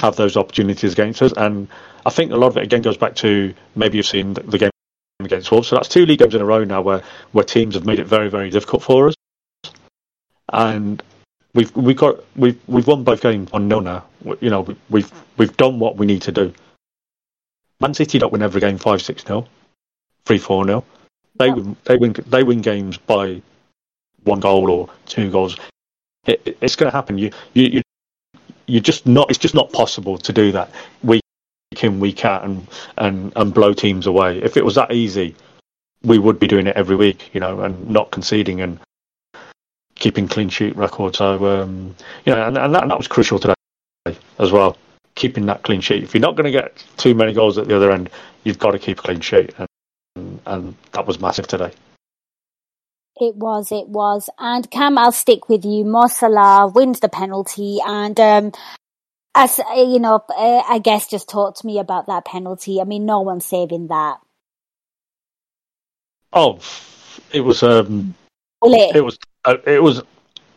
[0.00, 1.68] have those opportunities against us, and
[2.04, 4.70] I think a lot of it again goes back to maybe you've seen the, game
[5.20, 5.68] against Wolves.
[5.68, 8.06] So that's two league games in a row now where where teams have made it
[8.06, 9.14] very very difficult for us,
[10.52, 11.02] and
[11.54, 14.04] we've we've got we've we've won both games on nil now.
[14.40, 16.52] You know we've we've done what we need to do.
[17.80, 19.46] Man City don't win every game five six 0
[20.24, 20.84] three four 0
[21.38, 23.42] They win they win they win games by
[24.24, 25.56] one goal or two goals.
[26.26, 27.18] It, it's going to happen.
[27.18, 27.82] You you you
[28.66, 29.30] you're just not.
[29.30, 30.70] It's just not possible to do that
[31.02, 31.22] week
[31.80, 32.66] in week out and
[32.98, 34.38] and and blow teams away.
[34.38, 35.34] If it was that easy,
[36.02, 38.78] we would be doing it every week, you know, and not conceding and
[39.94, 41.16] keeping clean sheet record.
[41.16, 43.54] So um, you know, and, and that, and that was crucial today
[44.38, 44.76] as well.
[45.14, 46.02] Keeping that clean sheet.
[46.02, 48.10] If you're not going to get too many goals at the other end,
[48.44, 51.72] you've got to keep a clean sheet, and, and that was massive today.
[53.18, 54.28] It was, it was.
[54.38, 55.84] And Cam, I'll stick with you.
[55.84, 58.52] Mo Salah wins the penalty and, um,
[59.34, 62.80] as, uh, you know, uh, I guess just talk to me about that penalty.
[62.80, 64.18] I mean, no one's saving that.
[66.32, 66.58] Oh,
[67.32, 68.14] it was, um,
[68.62, 70.02] it was, uh, it was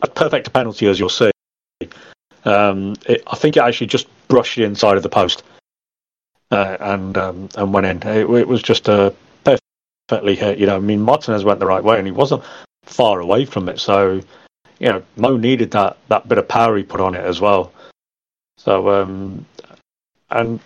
[0.02, 1.32] a perfect penalty as you'll see.
[2.44, 5.44] Um, it, I think it actually just brushed the inside of the post,
[6.52, 7.98] uh, and, um, and went in.
[8.04, 9.14] It, it was just a,
[10.10, 10.58] perfectly hit.
[10.58, 12.44] You know, I mean, Martinez went the right way and he wasn't
[12.84, 13.80] far away from it.
[13.80, 14.22] So,
[14.80, 17.72] you know, Mo needed that, that bit of power he put on it as well.
[18.58, 19.46] So, um,
[20.32, 20.60] and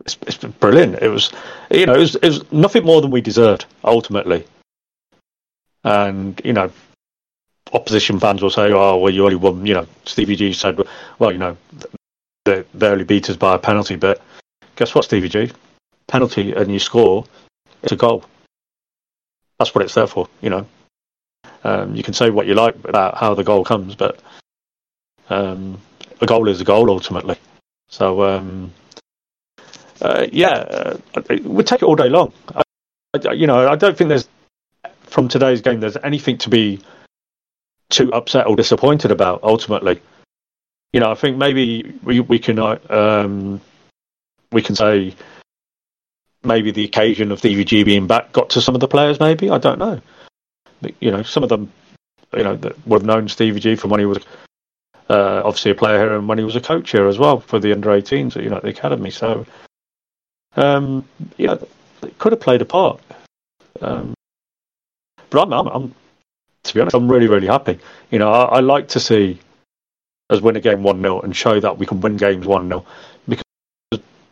[0.00, 1.02] it's, brilliant.
[1.02, 1.32] It was,
[1.70, 4.44] you know, it was, it was nothing more than we deserved ultimately.
[5.84, 6.70] And, you know,
[7.72, 10.80] opposition fans will say, oh, well, you only won, you know, Stevie G said,
[11.18, 11.56] well, you know,
[12.44, 13.94] they barely beat us by a penalty.
[13.94, 14.20] But
[14.74, 15.52] guess what, Stevie G?
[16.08, 17.24] Penalty and you score
[17.86, 18.24] it's a goal.
[19.60, 20.66] That's what it's there for, you know.
[21.62, 24.20] Um, you can say what you like about how the goal comes, but
[25.30, 25.80] um,
[26.20, 27.36] a goal is a goal ultimately.
[27.88, 28.72] So um,
[30.02, 30.96] uh, yeah, uh,
[31.44, 32.32] we take it all day long.
[32.54, 34.28] I, you know, I don't think there's
[35.02, 36.80] from today's game there's anything to be
[37.88, 39.44] too upset or disappointed about.
[39.44, 40.00] Ultimately,
[40.92, 43.60] you know, I think maybe we we can uh, um,
[44.50, 45.14] we can say
[46.46, 49.20] maybe the occasion of DVG being back got to some of the players.
[49.20, 50.00] Maybe I don't know.
[50.80, 51.72] But, you know, some of them,
[52.34, 54.18] you know, that would have known Stevie G from when he was
[55.08, 57.58] uh, obviously a player here and when he was a coach here as well for
[57.58, 59.10] the under 18s, you know, at the academy.
[59.10, 59.46] So,
[60.56, 61.56] um, yeah,
[62.02, 63.00] it could have played a part.
[63.80, 64.14] Um,
[65.30, 65.94] but I'm, I'm, I'm,
[66.64, 67.78] to be honest, I'm really, really happy.
[68.10, 69.38] You know, I, I like to see
[70.30, 72.84] us win a game 1 0 and show that we can win games 1 0
[73.28, 73.44] because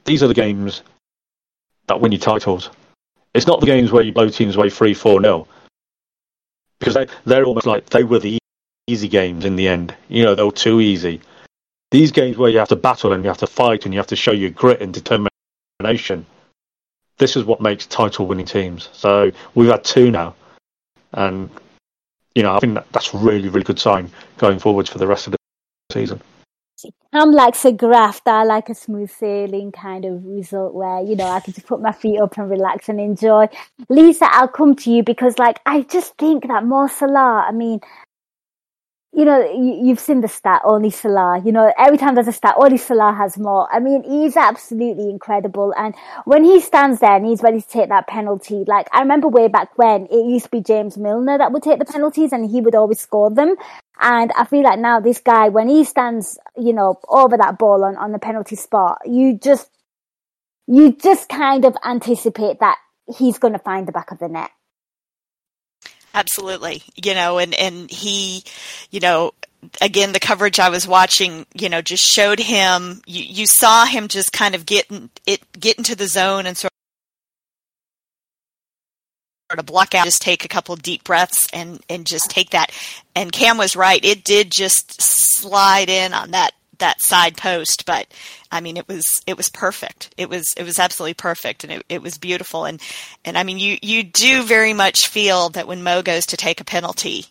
[0.05, 0.83] these are the games
[1.87, 2.71] that win you titles.
[3.35, 5.49] It's not the games where you blow teams away 3 4 0.
[6.79, 8.39] Because they, they're almost like they were the
[8.87, 9.95] easy games in the end.
[10.09, 11.21] You know, they were too easy.
[11.91, 14.09] These games where you have to battle and you have to fight and you have
[14.09, 16.27] to show your grit and determination,
[17.19, 18.89] this is what makes title winning teams.
[18.93, 20.35] So we've had two now.
[21.13, 21.49] And,
[22.35, 25.27] you know, I think that, that's really, really good sign going forwards for the rest
[25.27, 25.39] of the
[25.93, 26.21] season.
[27.13, 28.27] I'm like a graft.
[28.27, 31.81] I like a smooth sailing kind of result where, you know, I can just put
[31.81, 33.49] my feet up and relax and enjoy.
[33.89, 37.81] Lisa, I'll come to you because like, I just think that Mo Salah, I mean,
[39.15, 41.41] you know, you, have seen the stat, only Salah.
[41.45, 43.73] You know, every time there's a stat, only Salah has more.
[43.73, 45.73] I mean, he's absolutely incredible.
[45.79, 49.29] And when he stands there and he's ready to take that penalty, like I remember
[49.29, 52.51] way back when it used to be James Milner that would take the penalties and
[52.51, 53.55] he would always score them.
[54.01, 57.85] And I feel like now this guy, when he stands, you know, over that ball
[57.85, 59.71] on, on the penalty spot, you just,
[60.67, 62.79] you just kind of anticipate that
[63.17, 64.51] he's going to find the back of the net.
[66.13, 66.83] Absolutely.
[66.97, 68.45] You know, and, and he,
[68.91, 69.33] you know,
[69.81, 74.09] again, the coverage I was watching, you know, just showed him, you, you saw him
[74.09, 76.73] just kind of getting it, get into the zone and sort
[79.59, 82.71] of block out, just take a couple deep breaths and, and just take that.
[83.15, 84.05] And Cam was right.
[84.05, 88.07] It did just slide in on that that side post, but
[88.51, 90.13] I mean, it was it was perfect.
[90.17, 92.65] It was it was absolutely perfect, and it, it was beautiful.
[92.65, 92.81] And
[93.25, 96.61] and I mean, you you do very much feel that when Mo goes to take
[96.61, 97.27] a penalty,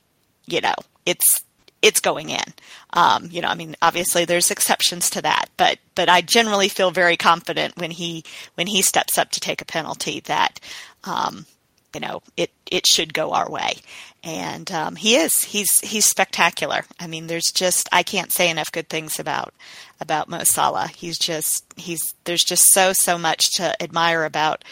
[0.46, 1.44] you know, it's
[1.82, 2.54] it's going in.
[2.94, 6.92] Um, you know, I mean, obviously there's exceptions to that, but but I generally feel
[6.92, 8.24] very confident when he
[8.56, 10.60] when he steps up to take a penalty that
[11.04, 11.46] um,
[11.94, 13.76] you know it it should go our way.
[14.24, 15.34] And um, he is.
[15.44, 16.86] He's he's spectacular.
[17.00, 19.54] I mean there's just i can't say enough good things about
[20.00, 20.88] about mo salah.
[20.88, 24.64] He's just he's there's just so so much to admire about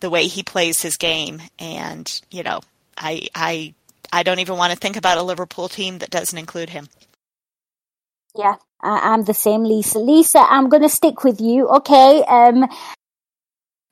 [0.00, 1.42] the way he plays his game.
[1.58, 2.60] And you know
[2.96, 3.74] i i
[4.12, 6.88] i don't even want to think about a liverpool team that doesn't include him.
[8.36, 9.98] Yeah I, am the same lisa.
[9.98, 12.22] Lisa i'm going to stick with you okay?
[12.28, 12.68] Um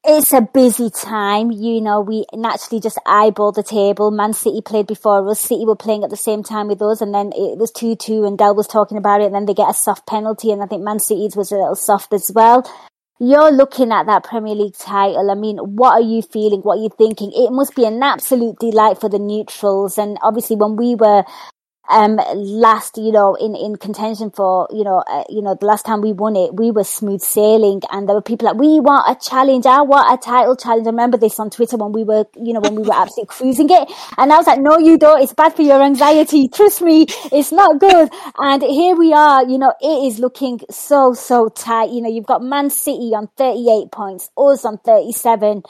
[0.07, 1.51] it's a busy time.
[1.51, 4.11] You know, we naturally just eyeball the table.
[4.11, 5.41] Man City played before us.
[5.41, 8.25] City were playing at the same time with us, and then it was 2 2,
[8.25, 10.67] and Dell was talking about it, and then they get a soft penalty, and I
[10.67, 12.65] think Man City's was a little soft as well.
[13.19, 15.31] You're looking at that Premier League title.
[15.31, 16.61] I mean, what are you feeling?
[16.61, 17.33] What are you thinking?
[17.35, 19.97] It must be an absolute delight for the neutrals.
[19.97, 21.25] And obviously, when we were
[21.89, 25.87] um, last, you know, in, in contention for, you know, uh, you know, the last
[25.87, 29.11] time we won it, we were smooth sailing and there were people like, we want
[29.11, 29.67] a challenge.
[29.67, 30.87] I want a title challenge.
[30.87, 33.71] I remember this on Twitter when we were, you know, when we were absolutely cruising
[33.71, 33.91] it.
[34.19, 35.23] And I was like, no, you don't.
[35.23, 36.49] It's bad for your anxiety.
[36.49, 37.07] Trust me.
[37.33, 38.11] It's not good.
[38.39, 41.91] And here we are, you know, it is looking so, so tight.
[41.91, 45.63] You know, you've got Man City on 38 points, us on 37.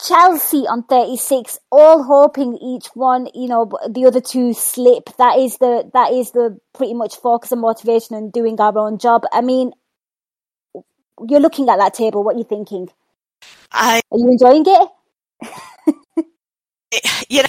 [0.00, 5.08] Chelsea on 36, all hoping each one, you know, the other two slip.
[5.18, 8.98] That is the, that is the pretty much focus and motivation and doing our own
[8.98, 9.22] job.
[9.32, 9.72] I mean,
[11.28, 12.24] you're looking at that table.
[12.24, 12.88] What are you thinking?
[13.70, 16.26] I, are you enjoying it?
[17.28, 17.48] you know,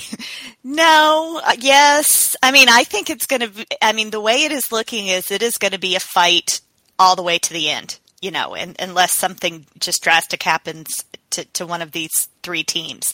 [0.64, 2.36] no, uh, yes.
[2.44, 5.32] I mean, I think it's going to, I mean, the way it is looking is
[5.32, 6.62] it is going to be a fight
[7.00, 11.06] all the way to the end you know, and, unless something just drastic happens
[11.36, 12.12] to, to one of these
[12.44, 13.06] three teams.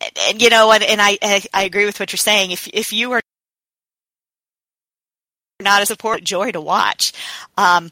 [0.00, 1.18] And, and you know, and, and I,
[1.54, 2.50] I agree with what you're saying.
[2.50, 3.20] If if you are
[5.60, 7.12] not a support, joy to watch.
[7.56, 7.90] Um,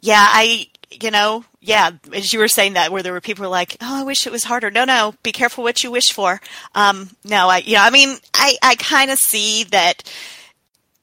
[0.00, 3.48] yeah, I, you know, yeah, as you were saying that, where there were people were
[3.48, 6.40] like, "Oh, I wish it was harder." No, no, be careful what you wish for.
[6.74, 10.02] Um, no, I, you know, I mean, I, I kind of see that.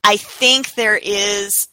[0.04, 1.69] I think there is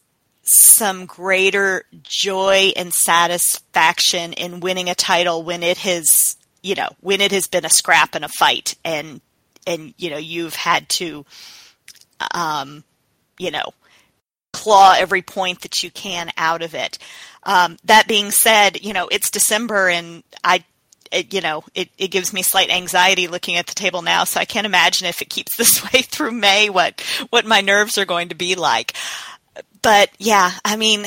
[0.46, 7.20] some greater joy and satisfaction in winning a title when it has, you know, when
[7.20, 9.20] it has been a scrap and a fight and,
[9.66, 11.24] and, you know, you've had to,
[12.32, 12.84] um,
[13.38, 13.72] you know,
[14.52, 16.98] claw every point that you can out of it.
[17.42, 20.64] Um, that being said, you know, it's December and I,
[21.12, 24.24] it, you know, it, it gives me slight anxiety looking at the table now.
[24.24, 27.98] So I can't imagine if it keeps this way through May, what, what my nerves
[27.98, 28.94] are going to be like
[29.86, 31.04] but yeah, I mean,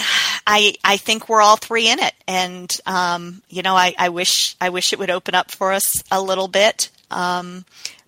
[0.48, 4.56] I I think we're all three in it, and um, you know, I, I wish
[4.62, 7.66] I wish it would open up for us a little bit, um,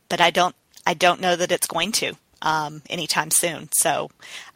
[0.08, 0.56] but I don't
[0.88, 3.68] I don't know that it's going to um, anytime soon.
[3.74, 4.12] So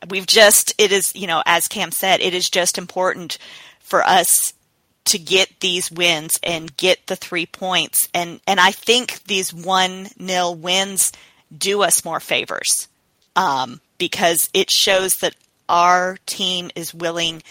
[0.10, 3.38] we've just it is you know as Cam said, it is just important
[3.82, 4.54] for us
[5.08, 10.08] to get these wins and get the three points, and and I think these one
[10.18, 11.12] nil wins
[11.56, 12.88] do us more favors
[13.36, 15.36] um, because it shows that
[15.70, 17.44] our team is willing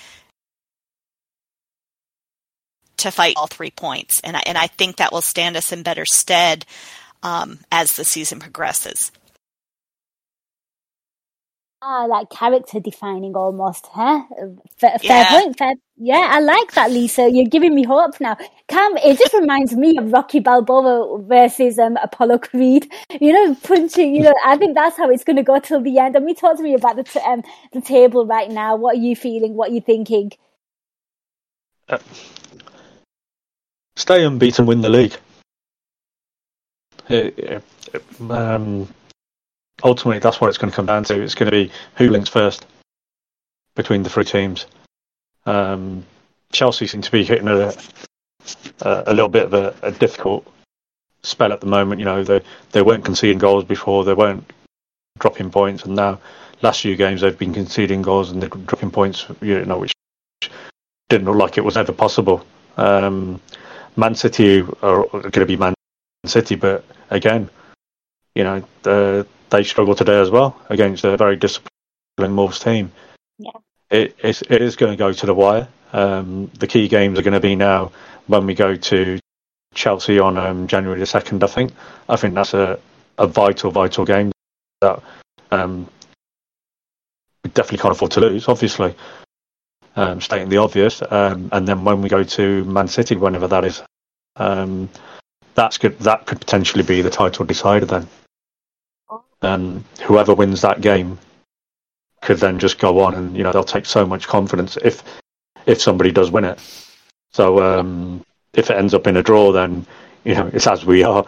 [2.98, 5.82] to fight all three points, and I, and I think that will stand us in
[5.82, 6.64] better stead
[7.22, 9.10] um, as the season progresses.
[11.86, 14.22] Ah, like character defining almost, huh?
[14.78, 15.30] Fair, fair Yeah.
[15.30, 15.58] point.
[15.58, 15.74] Fair.
[15.98, 17.30] Yeah, I like that, Lisa.
[17.30, 18.38] You're giving me hope now.
[18.68, 22.90] Cam, it just reminds me of Rocky Balboa versus um, Apollo Creed.
[23.20, 24.14] You know, punching.
[24.16, 26.16] You know, I think that's how it's going to go till the end.
[26.16, 27.42] And me talk to me about the t- um,
[27.74, 28.76] the table right now.
[28.76, 29.52] What are you feeling?
[29.54, 30.32] What are you thinking?
[33.96, 35.16] Stay unbeaten, win the league.
[37.10, 38.88] It- it- um,
[39.84, 41.20] ultimately, that's what it's going to come down to.
[41.22, 42.66] It's going to be who links first
[43.76, 44.66] between the three teams.
[45.46, 46.04] Um,
[46.52, 47.72] Chelsea seem to be hitting a,
[48.80, 50.50] a, a little bit of a, a difficult
[51.22, 52.00] spell at the moment.
[52.00, 52.40] You know, they
[52.72, 54.50] they weren't conceding goals before, they weren't
[55.18, 56.18] dropping points, and now
[56.62, 59.26] last few games they've been conceding goals and they're dropping points.
[59.42, 59.92] You know, which
[61.08, 62.44] didn't look like it was ever possible.
[62.76, 63.40] Um,
[63.96, 65.74] Man City are going to be Man
[66.24, 67.48] City, but again,
[68.34, 72.90] you know, the, they struggle today as well against a very disciplined Wolves team.
[73.38, 73.50] Yeah.
[73.90, 75.68] It, it's, it is going to go to the wire.
[75.92, 77.92] Um, the key games are going to be now
[78.26, 79.20] when we go to
[79.74, 81.72] Chelsea on um, January the 2nd, I think.
[82.08, 82.80] I think that's a,
[83.16, 84.32] a vital, vital game
[84.80, 85.00] that
[85.52, 85.88] um,
[87.44, 88.94] we definitely can't afford to lose, obviously.
[89.96, 91.00] Um, stating the obvious.
[91.08, 93.82] Um, and then when we go to Man City, whenever that is,
[94.34, 94.88] um,
[95.54, 95.96] that's good.
[96.00, 98.08] That could potentially be the title decider then.
[99.42, 101.18] And whoever wins that game
[102.22, 105.02] could then just go on and you know they'll take so much confidence if
[105.66, 106.58] if somebody does win it.
[107.32, 108.24] So um,
[108.54, 109.86] if it ends up in a draw, then
[110.24, 111.26] you know it's as we are.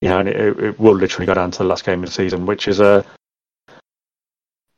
[0.00, 2.14] You know, and it, it will literally go down to the last game of the
[2.14, 3.04] season, which is a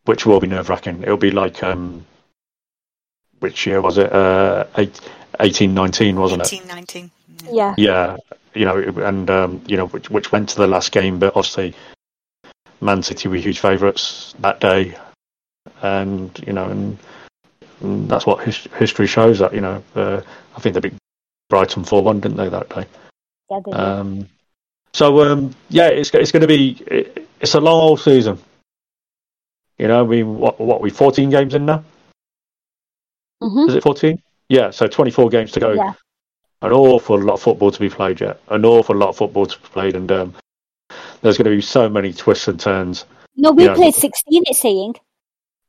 [0.04, 1.02] which will be nerve wracking.
[1.02, 2.04] It'll be like um,
[3.38, 4.12] which year was it?
[4.12, 5.00] Uh, eight,
[5.40, 6.52] 18, 19, wasn't it?
[6.52, 7.10] 18, 19.
[7.50, 7.74] Yeah.
[7.78, 8.16] Yeah,
[8.54, 11.74] you know, and um, you know, which which went to the last game, but obviously,
[12.82, 14.94] Man City were huge favourites that day,
[15.82, 16.98] and you know, and,
[17.80, 19.38] and that's what his, history shows.
[19.38, 20.20] That you know, uh,
[20.56, 20.94] I think they beat
[21.48, 22.86] Brighton four one, didn't they that day?
[23.50, 23.78] Yeah, they do.
[23.78, 24.28] Um,
[24.92, 28.38] so um, yeah, it's it's going to be it, it's a long old season.
[29.78, 31.84] You know, I mean, what what we fourteen games in now?
[33.42, 33.68] Mhm.
[33.68, 34.22] Is it fourteen?
[34.48, 35.72] Yeah, so twenty four games to go.
[35.72, 35.94] Yeah.
[36.62, 38.40] An awful lot of football to be played yet.
[38.48, 40.34] An awful lot of football to be played, and um,
[41.22, 43.06] there's going to be so many twists and turns.
[43.36, 43.74] No, we Yeah.
[43.74, 44.94] played 16, it's saying.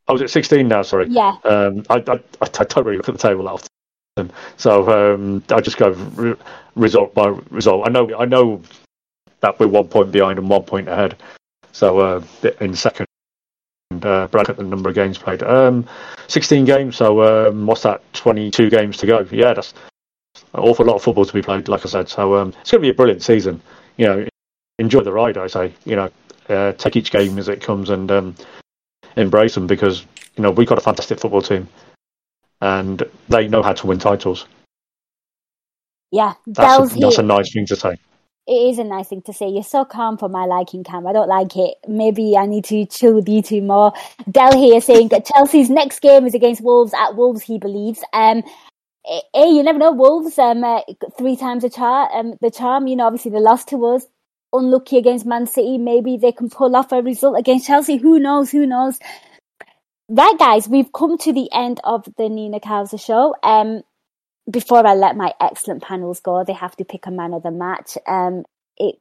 [0.08, 0.82] Oh, is it 16 now?
[0.82, 1.08] Sorry.
[1.10, 1.38] Yeah.
[1.46, 3.52] Um, I, I, I don't really look at the table that
[4.18, 6.36] often, so um, I just go re-
[6.76, 7.88] result by result.
[7.88, 8.62] I know I know
[9.40, 11.16] that we're one point behind and one point ahead.
[11.72, 12.24] So uh,
[12.60, 13.08] in second,
[14.02, 15.42] uh, Brad at the number of games played.
[15.42, 15.88] Um,
[16.28, 16.98] 16 games.
[16.98, 18.02] So um, what's that?
[18.14, 19.26] 22 games to go.
[19.32, 19.74] Yeah, that's
[20.54, 21.68] an awful lot of football to be played.
[21.70, 23.62] Like I said, so um, it's going to be a brilliant season.
[23.98, 24.28] You know,
[24.80, 25.38] enjoy the ride.
[25.38, 25.74] I say.
[25.86, 26.10] You know,
[26.50, 28.36] uh, take each game as it comes and um,
[29.16, 30.06] embrace them because
[30.36, 31.68] you know we've got a fantastic football team,
[32.62, 34.46] and they know how to win titles.
[36.14, 36.36] Yeah.
[36.46, 37.98] That's a, that's a nice thing to say.
[38.46, 39.48] It is a nice thing to say.
[39.48, 41.08] You're so calm for my liking, Cam.
[41.08, 41.78] I don't like it.
[41.88, 43.94] Maybe I need to chill with you two more.
[44.30, 48.04] Del here saying that Chelsea's next game is against Wolves at Wolves, he believes.
[48.14, 48.44] Um,
[49.10, 49.92] eh, eh, you never know.
[49.92, 50.82] Wolves, um, uh,
[51.18, 52.86] three times the char, um, the charm.
[52.86, 54.06] You know, obviously they lost to us.
[54.54, 55.78] Unlucky against Man City.
[55.78, 57.98] Maybe they can pull off a result against Chelsea.
[57.98, 58.52] Who knows?
[58.52, 59.00] Who knows?
[60.10, 63.36] Right, guys, we've come to the end of the Nina Kauser show.
[63.42, 63.82] Um,
[64.50, 67.52] before I let my excellent panels go, they have to pick a man of the
[67.52, 67.98] match.
[68.06, 68.44] Um,
[68.78, 68.96] it,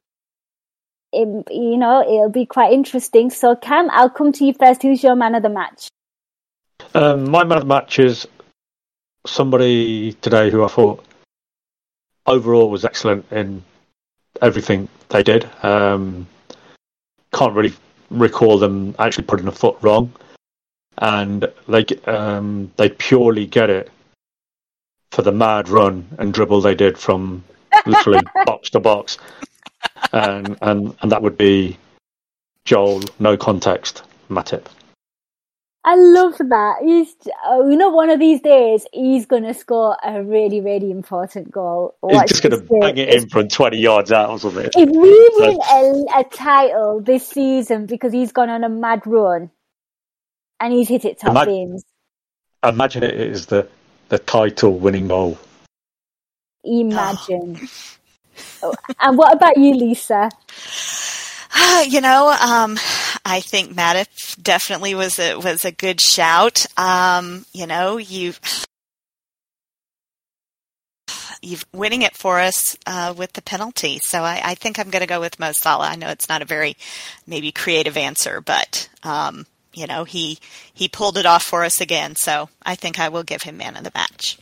[1.13, 3.31] it, you know, it'll be quite interesting.
[3.31, 4.83] So, Cam, I'll come to you first.
[4.83, 5.89] Who's your man of the match?
[6.95, 8.27] Um, my man of the match is
[9.27, 11.05] somebody today who I thought
[12.27, 13.65] overall was excellent in
[14.41, 15.49] everything they did.
[15.63, 16.27] Um,
[17.33, 17.75] can't really
[18.11, 20.13] recall them actually putting a foot wrong,
[20.99, 23.91] and they um, they purely get it
[25.11, 27.45] for the mad run and dribble they did from
[27.87, 29.19] literally box to box,
[30.13, 31.79] and and and that would be
[32.65, 34.67] Joel, no context, Matip.
[35.85, 36.77] I love that.
[36.83, 37.15] He's,
[37.45, 41.51] oh, you know, one of these days he's going to score a really, really important
[41.51, 41.97] goal.
[42.09, 44.71] He's just going to this bang it in from 20 yards out or something.
[44.77, 49.51] If we win a, a title this season because he's gone on a mad run
[50.61, 51.85] and he's hit it top Imag- bins,
[52.65, 53.67] Imagine it is the,
[54.09, 55.37] the title winning goal.
[56.65, 57.69] imagine.
[58.63, 60.31] Oh, and what about you, Lisa?
[61.87, 62.79] You know, um,
[63.25, 66.67] I think Matip definitely was a was a good shout.
[66.77, 68.35] Um, you know, you
[71.43, 73.99] you've winning it for us uh, with the penalty.
[73.99, 75.89] So I, I think I'm going to go with Mo Salah.
[75.89, 76.77] I know it's not a very
[77.27, 80.39] maybe creative answer, but um, you know, he
[80.73, 82.15] he pulled it off for us again.
[82.17, 84.39] So I think I will give him man of the match.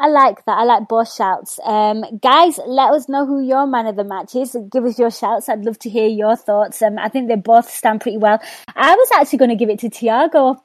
[0.00, 0.58] I like that.
[0.58, 1.58] I like both shouts.
[1.64, 4.56] Um, guys, let us know who your man of the match is.
[4.70, 5.48] Give us your shouts.
[5.48, 6.80] I'd love to hear your thoughts.
[6.82, 8.40] Um, I think they both stand pretty well.
[8.76, 10.60] I was actually going to give it to Thiago.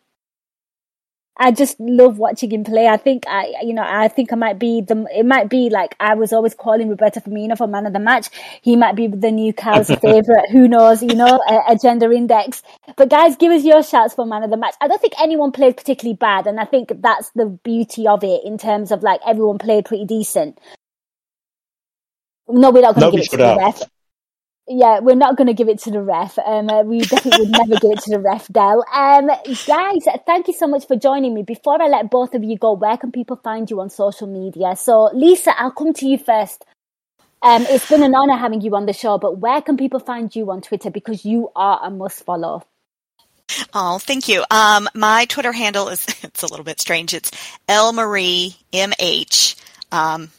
[1.38, 2.88] I just love watching him play.
[2.88, 5.96] I think I, you know, I think I might be the, it might be like
[6.00, 8.30] I was always calling Roberto Firmino for man of the match.
[8.62, 10.50] He might be the new Cal's favorite.
[10.52, 12.62] Who knows, you know, a, a, gender index.
[12.96, 14.76] But guys, give us your shouts for man of the match.
[14.80, 16.46] I don't think anyone played particularly bad.
[16.46, 20.06] And I think that's the beauty of it in terms of like everyone played pretty
[20.06, 20.60] decent.
[22.48, 23.82] No, we're not going to give it to the ref
[24.68, 26.38] yeah, we're not going to give it to the ref.
[26.40, 28.86] Um, uh, we definitely would never give it to the ref, Del.
[28.94, 29.28] Um,
[29.68, 31.44] guys, thank you so much for joining me.
[31.44, 34.76] Before I let both of you go, where can people find you on social media?
[34.76, 36.64] So, Lisa, I'll come to you first.
[37.42, 40.34] Um, it's been an honor having you on the show, but where can people find
[40.34, 40.90] you on Twitter?
[40.90, 42.64] Because you are a must follow.
[43.74, 44.46] Oh, thank you.
[44.50, 47.14] Um, my Twitter handle is, it's a little bit strange.
[47.14, 47.32] It's
[47.68, 49.62] L Marie MH.
[49.92, 50.32] Um,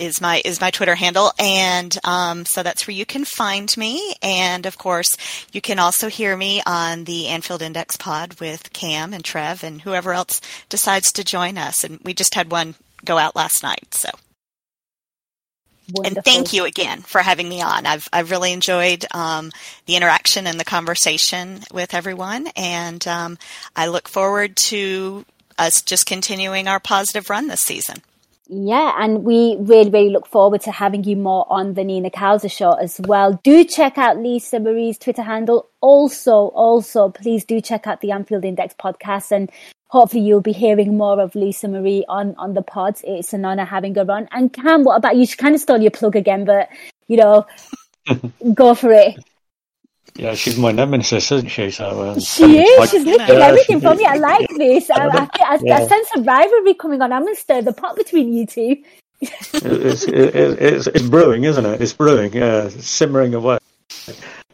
[0.00, 4.14] is my is my Twitter handle, and um, so that's where you can find me.
[4.22, 5.14] And of course,
[5.52, 9.82] you can also hear me on the Anfield Index Pod with Cam and Trev and
[9.82, 11.84] whoever else decides to join us.
[11.84, 12.74] And we just had one
[13.04, 14.08] go out last night, so.
[15.92, 16.18] Wonderful.
[16.18, 17.84] And thank you again for having me on.
[17.84, 19.50] I've I've really enjoyed um,
[19.86, 23.38] the interaction and the conversation with everyone, and um,
[23.74, 25.24] I look forward to
[25.58, 28.02] us just continuing our positive run this season.
[28.52, 32.50] Yeah, and we really, really look forward to having you more on the Nina Kauser
[32.50, 33.38] show as well.
[33.44, 35.68] Do check out Lisa Marie's Twitter handle.
[35.80, 39.52] Also, also, please do check out the Anfield Index podcast and
[39.86, 43.04] hopefully you'll be hearing more of Lisa Marie on, on the pods.
[43.06, 44.28] It's an honor having her on.
[44.32, 45.26] And Cam, what about you?
[45.26, 46.70] She kind of stole your plug again, but
[47.06, 47.46] you know,
[48.54, 49.14] go for it.
[50.16, 51.70] Yeah, she's my nemesis, isn't she?
[51.70, 52.90] So uh, she is.
[52.90, 54.04] she's looking yeah, everything for me.
[54.04, 54.90] I like this.
[54.90, 55.78] I, I, I, yeah.
[55.78, 57.12] I, sense a rivalry coming on.
[57.12, 58.82] I'm to stir the pot between you two.
[59.20, 61.80] it's, it, it's, it's brewing, isn't it?
[61.80, 62.32] It's brewing.
[62.32, 63.58] Yeah, it's simmering away.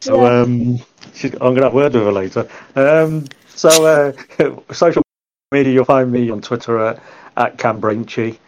[0.00, 0.40] So yeah.
[0.42, 0.80] um,
[1.22, 2.48] I'm going to have word with her later.
[2.74, 5.02] Um, so uh, social
[5.52, 7.02] media, you'll find me on Twitter at,
[7.36, 8.38] at CamBrainch.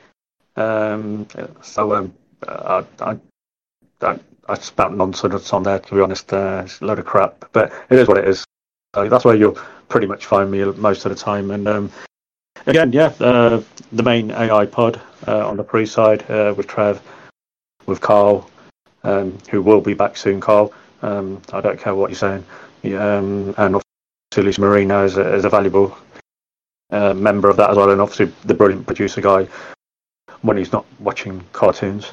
[0.57, 1.27] Um,
[1.63, 2.15] so um,
[2.47, 4.19] I, I,
[4.49, 6.33] I it's about nonsense on there, to be honest.
[6.33, 8.45] Uh, it's a load of crap, but it is what it is.
[8.95, 11.51] So that's where you'll pretty much find me most of the time.
[11.51, 11.93] And um,
[12.67, 17.03] again, yeah, uh, the main AI pod uh, on the pre side uh, with Trev,
[17.87, 18.51] with Carl,
[19.05, 20.41] um, who will be back soon.
[20.41, 20.73] Carl,
[21.03, 22.45] um, I don't care what you're saying,
[22.83, 25.97] yeah, um, and obviously Lisa Marino is a, is a valuable
[26.91, 29.47] uh, member of that as well, and obviously the brilliant producer guy
[30.41, 32.11] when he's not watching cartoons.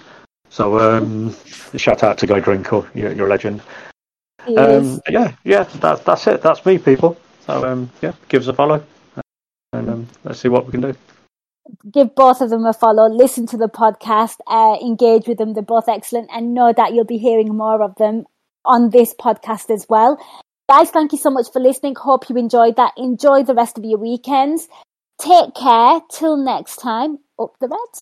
[0.56, 1.36] So um,
[1.76, 3.62] shout out to Guy Drinkle, you're, you're a legend.
[4.56, 6.42] Um, yeah, yeah, that's that's it.
[6.42, 7.18] That's me, people.
[7.46, 8.82] So um, yeah, give us a follow,
[9.74, 10.96] and um, let's see what we can do.
[11.92, 13.10] Give both of them a follow.
[13.10, 14.38] Listen to the podcast.
[14.48, 15.56] Uh, engage with them.
[15.56, 18.24] They're both excellent, and know that you'll be hearing more of them
[18.64, 20.18] on this podcast as well.
[20.70, 21.96] Guys, thank you so much for listening.
[21.96, 22.94] Hope you enjoyed that.
[22.96, 24.70] Enjoy the rest of your weekends.
[25.20, 26.00] Take care.
[26.10, 27.20] Till next time.
[27.38, 28.02] Up the Reds.